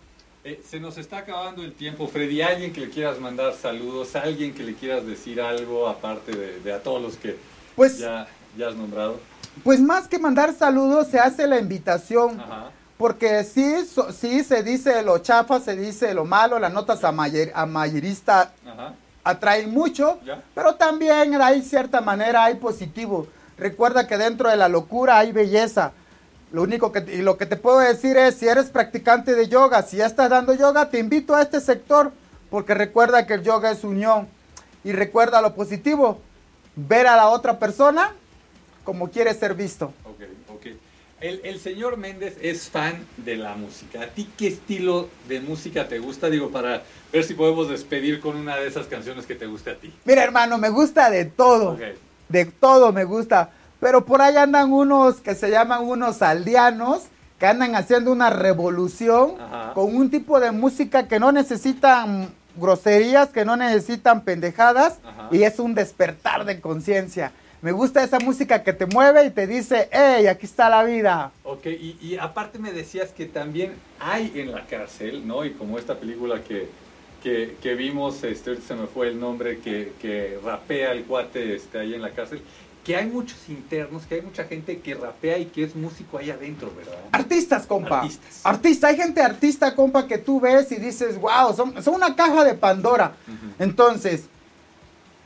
[0.43, 2.41] Eh, se nos está acabando el tiempo, Freddy.
[2.41, 4.13] ¿Alguien que le quieras mandar saludos?
[4.17, 7.37] ¿Alguien que le quieras decir algo aparte de, de a todos los que
[7.77, 9.19] Pues, ya, ya has nombrado?
[9.63, 12.39] pues más que mandar saludos, se hace la invitación.
[12.41, 12.71] Ajá.
[12.97, 17.51] Porque sí, so- sí se dice lo chafa, se dice lo malo, las notas amayer-
[17.55, 18.93] amayeristas Ajá.
[19.23, 20.41] Atraen mucho, Ya.
[20.53, 23.27] pero también hay cierta manera, hay positivo.
[23.57, 25.91] Recuerda que dentro de la locura hay belleza.
[26.51, 29.81] Lo único que, y lo que te puedo decir es, si eres practicante de yoga,
[29.83, 32.11] si ya estás dando yoga, te invito a este sector,
[32.49, 34.27] porque recuerda que el yoga es unión.
[34.83, 36.19] Y recuerda lo positivo,
[36.75, 38.11] ver a la otra persona
[38.83, 39.93] como quiere ser visto.
[40.03, 40.21] Ok,
[40.53, 40.65] ok.
[41.23, 44.01] El, el señor Méndez es fan de la música.
[44.01, 46.29] ¿A ti qué estilo de música te gusta?
[46.29, 49.77] Digo, para ver si podemos despedir con una de esas canciones que te guste a
[49.77, 49.93] ti.
[50.03, 51.77] Mira hermano, me gusta de todo.
[52.27, 53.51] De todo me gusta.
[53.79, 57.03] Pero por ahí andan unos que se llaman unos aldeanos,
[57.39, 59.73] que andan haciendo una revolución Ajá.
[59.75, 65.29] con un tipo de música que no necesitan groserías, que no necesitan pendejadas, Ajá.
[65.31, 67.31] y es un despertar de conciencia.
[67.63, 71.31] Me gusta esa música que te mueve y te dice, hey, aquí está la vida.
[71.45, 75.45] Ok, y, y aparte me decías que también hay en la cárcel, ¿no?
[75.45, 76.67] Y como esta película que,
[77.23, 81.79] que, que vimos, este, se me fue el nombre, que, que rapea el cuate este,
[81.79, 82.41] ahí en la cárcel,
[82.83, 86.31] que hay muchos internos, que hay mucha gente que rapea y que es músico ahí
[86.31, 86.99] adentro, ¿verdad?
[87.13, 88.01] Artistas, compa.
[88.01, 88.41] Artistas.
[88.43, 88.87] Artista.
[88.87, 92.55] Hay gente artista, compa, que tú ves y dices, wow, son, son una caja de
[92.55, 93.13] Pandora.
[93.57, 94.25] Entonces,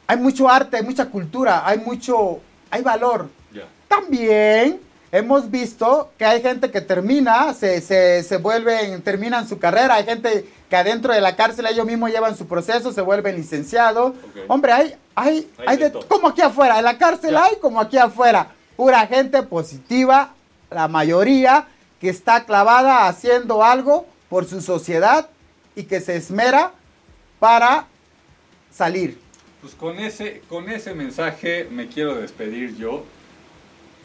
[0.08, 2.40] hay mucho arte, hay mucha cultura, hay mucho,
[2.72, 3.30] hay valor.
[3.88, 4.80] También
[5.12, 10.06] hemos visto que hay gente que termina, se, se, se vuelven, terminan su carrera, hay
[10.06, 14.14] gente que adentro de la cárcel ellos mismos llevan su proceso, se vuelven licenciados.
[14.48, 16.08] Hombre, hay, hay, Hay hay de de, todo.
[16.08, 18.50] como aquí afuera, en la cárcel hay como aquí afuera.
[18.76, 20.34] Pura gente positiva,
[20.70, 21.68] la mayoría
[22.00, 25.30] que está clavada haciendo algo por su sociedad
[25.76, 26.72] y que se esmera
[27.40, 27.88] para
[28.72, 29.20] salir.
[29.62, 33.04] Pues con ese, con ese mensaje me quiero despedir yo.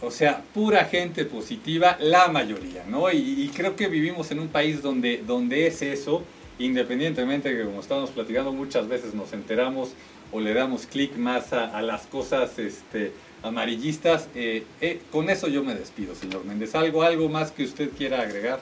[0.01, 3.11] O sea, pura gente positiva, la mayoría, ¿no?
[3.13, 6.25] Y, creo que vivimos en un país donde, donde es eso,
[6.59, 9.93] independientemente de que como estamos platicando muchas veces nos enteramos
[10.33, 14.29] o le damos clic más a, a las cosas este, amarillistas.
[14.35, 16.75] Eh, eh, con eso yo me despido, señor Méndez.
[16.75, 18.61] ¿Algo, algo más que usted quiera agregar?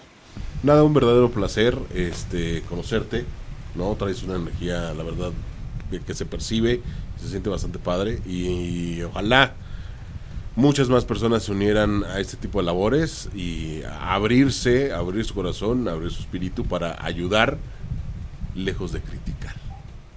[0.63, 3.25] Nada, un verdadero placer este conocerte,
[3.75, 3.95] ¿no?
[3.97, 5.33] Traes una energía, la verdad,
[5.99, 6.81] que, se percibe,
[7.21, 9.55] se siente bastante padre y, ojalá
[10.57, 15.35] muchas más personas se unieran a este tipo de labores y a abrirse, abrir su
[15.35, 17.57] corazón, abrir su espíritu para ayudar
[18.55, 19.55] lejos de criticar.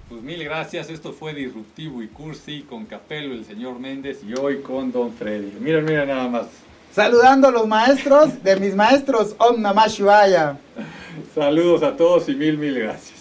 [0.08, 4.60] Pues mil gracias, esto fue Disruptivo y Cursi con Capelo, el señor Méndez y hoy
[4.60, 5.52] con Don Freddy.
[5.60, 6.46] Mira, mira nada más.
[6.92, 10.58] Saludando a los maestros de mis maestros, Om Namah Shivaya.
[11.34, 13.13] Saludos a todos y mil, mil gracias.